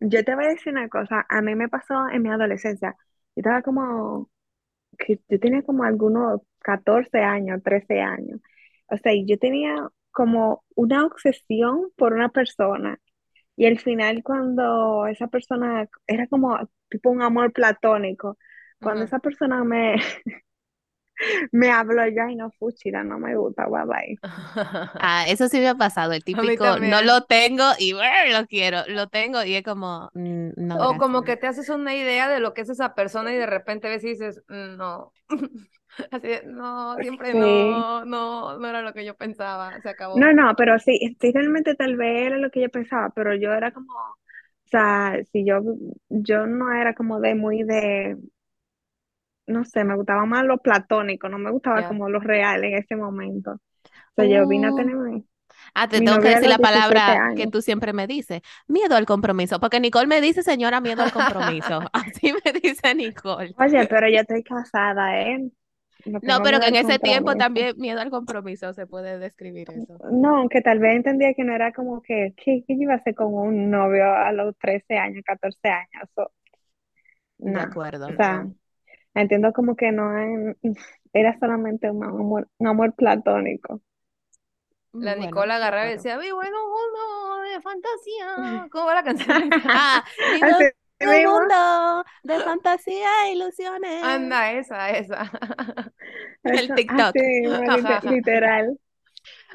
Yo 0.00 0.24
te 0.24 0.34
voy 0.34 0.44
a 0.46 0.48
decir 0.48 0.72
una 0.72 0.88
cosa, 0.88 1.26
a 1.28 1.42
mí 1.42 1.54
me 1.54 1.68
pasó 1.68 2.08
en 2.10 2.22
mi 2.22 2.30
adolescencia. 2.30 2.96
Yo 3.34 3.40
estaba 3.40 3.62
como, 3.62 4.30
que 4.98 5.20
yo 5.28 5.40
tenía 5.40 5.62
como 5.62 5.84
algunos 5.84 6.42
14 6.60 7.20
años, 7.20 7.62
13 7.62 8.00
años. 8.00 8.40
O 8.88 8.96
sea, 8.98 9.12
yo 9.26 9.38
tenía 9.38 9.88
como 10.12 10.64
una 10.76 11.06
obsesión 11.06 11.90
por 11.96 12.12
una 12.14 12.30
persona. 12.30 12.98
Y 13.56 13.66
al 13.66 13.78
final 13.80 14.22
cuando 14.22 15.06
esa 15.08 15.28
persona, 15.28 15.88
era 16.06 16.26
como 16.28 16.58
tipo 16.90 17.10
un 17.10 17.22
amor 17.22 17.52
platónico, 17.52 18.38
cuando 18.82 19.04
esa 19.04 19.18
persona 19.20 19.64
me, 19.64 19.96
me 21.52 21.70
habló, 21.70 22.06
yo, 22.08 22.22
ay 22.24 22.36
no, 22.36 22.50
fuchila, 22.52 23.04
no 23.04 23.18
me 23.18 23.36
gusta, 23.36 23.66
bye 23.68 23.84
bye. 23.86 24.20
Ah, 24.98 25.24
eso 25.28 25.48
sí 25.48 25.58
me 25.60 25.68
ha 25.68 25.74
pasado, 25.76 26.12
el 26.12 26.24
típico, 26.24 26.80
no 26.80 27.02
lo 27.02 27.22
tengo 27.24 27.64
y 27.78 27.92
"Brr, 27.92 28.30
lo 28.32 28.46
quiero, 28.46 28.82
lo 28.88 29.08
tengo 29.08 29.44
y 29.44 29.54
es 29.54 29.62
como, 29.62 30.10
"Mm, 30.14 30.50
no, 30.56 30.86
O 30.86 30.96
como 30.96 31.24
que 31.24 31.36
te 31.36 31.46
haces 31.48 31.68
una 31.70 31.94
idea 31.96 32.28
de 32.28 32.40
lo 32.40 32.54
que 32.54 32.60
es 32.62 32.68
esa 32.70 32.94
persona 32.94 33.32
y 33.32 33.36
de 33.36 33.46
repente 33.46 33.88
ves 33.88 34.04
y 34.04 34.10
dices, 34.10 34.42
"Mm, 34.48 34.76
no. 34.76 35.14
Así 36.10 36.28
de, 36.28 36.42
no, 36.46 36.98
siempre 37.00 37.34
Sí. 37.34 37.34
no, 37.34 38.04
no, 38.04 38.58
no 38.58 38.68
era 38.68 38.82
lo 38.82 38.92
que 38.94 39.04
yo 39.04 39.16
pensaba, 39.16 39.80
se 39.82 39.88
acabó. 39.90 40.20
No, 40.20 40.32
no, 40.32 40.54
pero 40.56 40.78
sí, 40.78 41.16
sí, 41.20 41.32
realmente 41.32 41.74
tal 41.74 41.96
vez 41.96 42.26
era 42.26 42.38
lo 42.38 42.50
que 42.50 42.62
yo 42.62 42.70
pensaba, 42.70 43.10
pero 43.14 43.34
yo 43.34 43.52
era 43.52 43.72
como, 43.72 43.92
o 43.94 44.16
sea, 44.64 45.18
si 45.32 45.44
yo, 45.46 45.60
yo 46.08 46.46
no 46.46 46.72
era 46.72 46.94
como 46.94 47.20
de 47.20 47.34
muy 47.34 47.62
de, 47.62 48.16
no 49.48 49.64
sé, 49.64 49.84
me 49.84 49.96
gustaba 49.96 50.26
más 50.26 50.44
lo 50.46 50.58
platónico, 50.58 51.28
no 51.28 51.38
me 51.38 51.50
gustaba 51.52 51.84
como 51.84 52.08
lo 52.10 52.20
real 52.20 52.64
en 52.64 52.74
ese 52.78 52.96
momento. 52.96 53.52
O 53.54 53.60
sea, 54.16 54.26
yo 54.26 54.46
vine 54.48 54.68
a 54.68 54.72
Uh, 54.72 54.74
tener 54.74 54.96
ah, 55.74 55.88
te 55.88 56.00
mi 56.00 56.02
tengo 56.02 56.20
que 56.20 56.28
decir 56.28 56.48
la 56.48 56.58
17 56.58 56.60
palabra 56.60 57.22
que 57.34 57.46
tú 57.48 57.62
siempre 57.62 57.92
me 57.92 58.06
dices, 58.06 58.42
miedo 58.68 58.96
al 58.96 59.06
compromiso, 59.06 59.60
porque 59.60 59.80
Nicole 59.80 60.06
me 60.08 60.20
dice, 60.20 60.42
señora, 60.42 60.80
miedo 60.80 61.02
al 61.02 61.12
compromiso. 61.12 61.80
Así 61.92 62.32
me 62.32 62.52
dice 62.60 62.94
Nicole. 62.94 63.56
Oye, 63.58 63.86
pero 63.86 64.08
yo 64.08 64.20
estoy 64.20 64.42
casada, 64.42 65.20
¿eh? 65.22 65.50
No 66.04 66.20
No, 66.20 66.42
pero 66.42 66.60
que 66.60 66.68
en 66.68 66.76
ese 66.76 66.98
tiempo 67.00 67.34
también 67.36 67.76
miedo 67.78 68.00
al 68.00 68.10
compromiso 68.10 68.72
se 68.72 68.86
puede 68.86 69.18
describir 69.18 69.70
eso. 69.70 70.00
No, 70.10 70.36
aunque 70.38 70.60
tal 70.62 70.78
vez 70.80 70.96
entendía 70.96 71.34
que 71.34 71.44
no 71.44 71.54
era 71.54 71.72
como 71.72 72.02
que, 72.02 72.34
¿qué, 72.36 72.64
qué 72.66 72.76
yo 72.76 72.82
iba 72.82 72.94
a 72.94 72.96
hacer 72.96 73.14
con 73.14 73.32
un 73.34 73.70
novio 73.70 74.04
a 74.12 74.32
los 74.32 74.56
13 74.58 74.96
años, 74.98 75.22
14 75.24 75.68
años? 75.68 76.08
So, 76.14 76.30
De 77.38 77.60
no. 77.60 77.60
acuerdo. 77.60 78.10
O 78.10 78.14
sea, 78.16 78.46
No. 78.46 78.54
Entiendo 79.20 79.52
como 79.52 79.76
que 79.76 79.92
no 79.92 80.18
es- 80.18 80.56
era 81.12 81.38
solamente 81.38 81.90
un 81.90 82.04
amor, 82.04 82.48
un 82.58 82.66
amor 82.68 82.94
platónico. 82.94 83.80
La 85.00 85.14
Bueno, 85.14 85.16
Nicola 85.16 85.56
de 85.56 85.56
agarraba 85.56 85.88
y 85.88 85.92
decía, 85.92 86.18
vivo 86.18 86.42
en 86.42 86.52
un 86.54 86.70
mundo 86.70 87.50
de 87.50 87.60
fantasía. 87.60 88.68
¿Cómo 88.70 88.86
va 88.86 88.94
la 88.94 89.02
canción? 89.04 89.56
Ah, 89.72 90.04
vivo 90.30 90.50
Así 90.50 90.64
en 91.00 91.08
un 91.08 91.22
mismo. 91.22 91.40
mundo 91.40 92.04
de 92.22 92.42
fantasía 92.42 93.08
e 93.28 93.32
ilusiones. 93.32 93.98
Anda, 94.00 94.52
esa, 94.52 94.90
esa. 94.90 95.30
El 96.52 96.72
Eso, 96.72 96.74
TikTok. 96.74 97.16
así 97.66 97.66
Ajá, 97.66 97.98
ajá. 97.98 98.20
literal. 98.22 98.78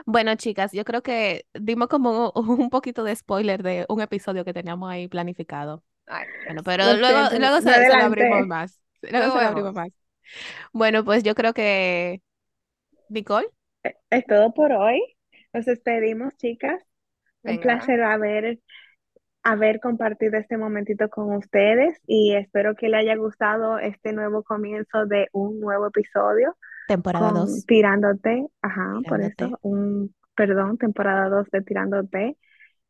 Bueno, 0.06 0.36
chicas, 0.36 0.72
yo 0.72 0.84
creo 0.86 1.02
que 1.04 1.46
dimos 1.54 1.88
como 1.88 2.32
un 2.36 2.70
poquito 2.70 3.04
de 3.04 3.16
spoiler 3.16 3.64
de 3.64 3.86
un 3.90 4.02
episodio 4.02 4.46
que 4.46 4.54
teníamos 4.54 4.90
ahí 4.92 5.08
planificado. 5.08 5.84
Ay, 6.08 6.26
Bueno, 6.46 6.64
pero 6.64 6.94
Lo 6.94 6.98
luego, 6.98 7.30
siento, 7.30 7.38
luego 7.40 7.62
me 7.62 7.74
se, 7.74 7.86
se 7.86 7.98
lo 7.98 8.06
abrimos 8.06 8.44
más. 8.44 8.82
Se 9.10 9.12
lo 9.12 9.34
abrimos 9.34 9.74
más. 9.74 9.90
Bueno, 10.72 11.04
pues 11.04 11.24
yo 11.24 11.36
creo 11.36 11.54
que, 11.54 12.22
Nicole, 13.10 13.48
Es 14.10 14.26
todo 14.26 14.54
por 14.54 14.72
hoy. 14.72 15.02
Nos 15.54 15.66
despedimos, 15.66 16.36
chicas. 16.38 16.82
Un 17.44 17.60
placer 17.60 18.02
haber, 18.02 18.60
haber 19.44 19.80
compartido 19.82 20.38
este 20.38 20.58
momentito 20.58 21.10
con 21.10 21.36
ustedes 21.36 22.00
y 22.08 22.36
espero 22.36 22.76
que 22.76 22.88
les 22.88 23.02
haya 23.02 23.16
gustado 23.18 23.80
este 23.80 24.14
nuevo 24.14 24.44
comienzo 24.44 25.06
de 25.06 25.28
un 25.34 25.60
nuevo 25.60 25.88
episodio 25.88 26.56
temporada 26.88 27.30
con 27.30 27.46
2, 27.46 27.66
Tirándote. 27.66 28.48
Ajá, 28.62 29.00
por 29.08 29.22
eso, 29.22 29.60
un, 29.62 30.14
perdón, 30.36 30.78
temporada 30.78 31.30
2 31.30 31.50
de 31.52 31.62
Tirándote. 31.62 32.38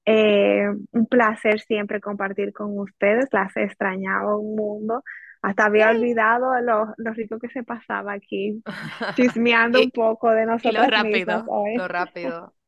Eh, 0.05 0.67
un 0.91 1.05
placer 1.07 1.59
siempre 1.61 2.01
compartir 2.01 2.53
con 2.53 2.77
ustedes. 2.77 3.27
Las 3.31 3.55
extrañaba 3.55 4.37
un 4.37 4.55
mundo. 4.55 5.03
Hasta 5.43 5.65
había 5.65 5.89
olvidado 5.89 6.59
lo, 6.61 6.93
lo 6.97 7.13
rico 7.13 7.37
que 7.37 7.49
se 7.49 7.63
pasaba 7.63 8.13
aquí, 8.13 8.63
chismeando 9.15 9.81
un 9.81 9.91
poco 9.91 10.31
de 10.31 10.45
y 10.63 10.71
lo 10.71 10.87
rápido. 10.87 11.45
hoy. 11.47 11.77
Lo 11.77 11.87
rápido. 11.87 12.53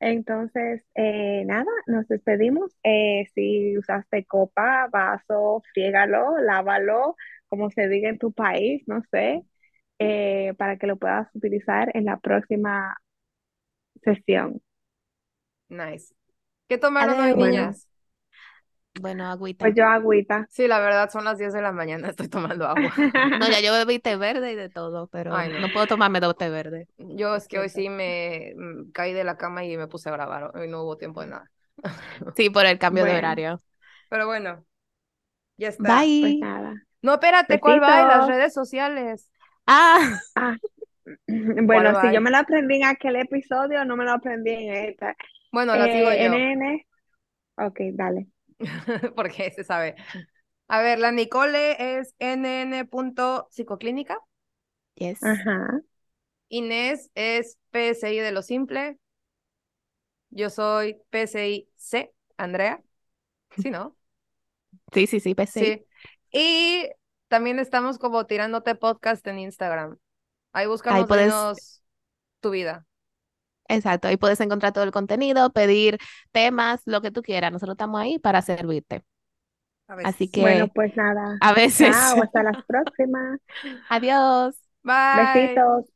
Entonces, 0.00 0.82
eh, 0.94 1.44
nada, 1.44 1.70
nos 1.86 2.08
despedimos. 2.08 2.74
Eh, 2.82 3.26
si 3.34 3.76
usaste 3.76 4.24
copa, 4.24 4.88
vaso, 4.90 5.62
friégalo, 5.74 6.38
lávalo, 6.38 7.16
como 7.48 7.70
se 7.70 7.88
diga 7.88 8.08
en 8.08 8.18
tu 8.18 8.32
país, 8.32 8.82
no 8.86 9.02
sé, 9.10 9.42
eh, 9.98 10.54
para 10.56 10.78
que 10.78 10.86
lo 10.86 10.96
puedas 10.96 11.28
utilizar 11.34 11.90
en 11.94 12.06
la 12.06 12.18
próxima 12.18 12.96
sesión. 14.02 14.60
Nice. 15.68 16.14
¿Qué 16.68 16.78
tomaron 16.78 17.20
hoy, 17.20 17.34
niñas? 17.34 17.89
Bueno, 18.94 19.26
agüita. 19.26 19.66
pues 19.66 19.74
yo 19.76 19.86
agüita. 19.86 20.48
Sí, 20.48 20.68
la 20.68 20.80
verdad, 20.80 21.10
son 21.10 21.24
las 21.24 21.38
10 21.38 21.52
de 21.52 21.62
la 21.62 21.72
mañana, 21.72 22.08
estoy 22.10 22.28
tomando 22.28 22.66
agua. 22.66 22.94
No, 23.38 23.48
ya 23.48 23.60
yo 23.62 23.72
bebí 23.72 23.98
té 24.00 24.16
verde 24.16 24.52
y 24.52 24.56
de 24.56 24.68
todo, 24.70 25.08
pero 25.08 25.32
Ay, 25.34 25.48
no. 25.50 25.58
no 25.58 25.70
puedo 25.70 25.86
tomarme 25.86 26.20
dos 26.20 26.36
té 26.36 26.50
verde. 26.50 26.88
Yo 26.98 27.34
es 27.34 27.48
que 27.48 27.58
hoy 27.58 27.68
sí 27.68 27.88
me 27.88 28.54
mm, 28.56 28.90
caí 28.92 29.12
de 29.12 29.24
la 29.24 29.36
cama 29.36 29.64
y 29.64 29.76
me 29.76 29.88
puse 29.88 30.08
a 30.08 30.12
grabar. 30.12 30.56
Hoy 30.56 30.68
no 30.68 30.82
hubo 30.82 30.96
tiempo 30.96 31.20
de 31.22 31.28
nada. 31.28 31.50
Sí, 32.36 32.50
por 32.50 32.66
el 32.66 32.78
cambio 32.78 33.04
de 33.06 33.16
horario. 33.16 33.60
Pero 34.08 34.26
bueno, 34.26 34.66
ya 35.56 35.68
está. 35.68 36.12
pues 36.20 36.34
Bye. 36.34 36.40
nada. 36.40 36.86
No, 37.02 37.14
espérate, 37.14 37.60
¿cuál 37.60 37.82
va? 37.82 38.04
Las 38.04 38.26
redes 38.26 38.54
sociales. 38.54 39.30
Ah, 39.66 40.20
Ah, 40.34 40.56
¿Cuál 41.68 41.86
bueno, 41.86 41.94
si 41.94 42.10
yo 42.12 42.20
me 42.20 42.30
lo 42.30 42.38
aprendí 42.38 42.76
en 42.76 42.84
aquel 42.86 43.16
episodio, 43.16 43.84
no 43.84 43.96
me 43.96 44.04
lo 44.04 44.12
aprendí 44.12 44.50
en 44.50 44.74
esta. 44.90 45.16
Bueno, 45.52 45.76
las 45.76 45.90
digo 45.90 46.10
Eh, 46.10 46.22
yo, 46.22 46.44
NN, 46.52 46.86
ok, 47.56 47.80
dale. 47.94 48.28
porque 49.16 49.50
se 49.52 49.64
sabe. 49.64 49.96
A 50.68 50.82
ver, 50.82 50.98
la 50.98 51.12
Nicole 51.12 51.98
es 51.98 52.14
nn.psicoclínica. 52.18 54.18
yes. 54.96 55.22
Ajá. 55.22 55.80
Inés 56.48 57.10
es 57.14 57.58
PSI 57.72 58.18
de 58.18 58.32
lo 58.32 58.42
simple. 58.42 58.98
Yo 60.30 60.50
soy 60.50 60.96
PSI 61.10 61.68
C, 61.76 62.12
Andrea. 62.36 62.82
¿Sí, 63.56 63.70
no? 63.70 63.96
Sí, 64.92 65.06
sí, 65.06 65.20
sí, 65.20 65.34
pues 65.34 65.50
sí. 65.50 65.84
Y 66.32 66.88
también 67.28 67.58
estamos 67.58 67.98
como 67.98 68.26
tirándote 68.26 68.74
podcast 68.74 69.26
en 69.26 69.40
Instagram. 69.40 69.98
Ahí 70.52 70.64
Ahí 70.64 70.68
búscanos, 70.68 71.06
puedes, 71.06 71.82
tu 72.40 72.50
vida. 72.50 72.86
Exacto, 73.76 74.08
ahí 74.08 74.16
puedes 74.16 74.40
encontrar 74.40 74.72
todo 74.72 74.84
el 74.84 74.90
contenido, 74.92 75.50
pedir 75.52 75.98
temas, 76.32 76.82
lo 76.86 77.00
que 77.02 77.10
tú 77.10 77.22
quieras. 77.22 77.52
Nosotros 77.52 77.74
estamos 77.74 78.00
ahí 78.00 78.18
para 78.18 78.42
servirte. 78.42 79.02
A 79.88 79.94
Así 80.02 80.28
veces. 80.28 80.30
Bueno, 80.40 80.68
que 80.68 80.72
pues 80.74 80.94
nada. 80.96 81.38
a 81.40 81.52
veces, 81.54 81.96
Chao, 81.96 82.22
hasta 82.22 82.42
las 82.42 82.64
próximas. 82.66 83.40
adiós. 83.88 84.56
Bye. 84.84 85.70
Besitos. 85.74 85.86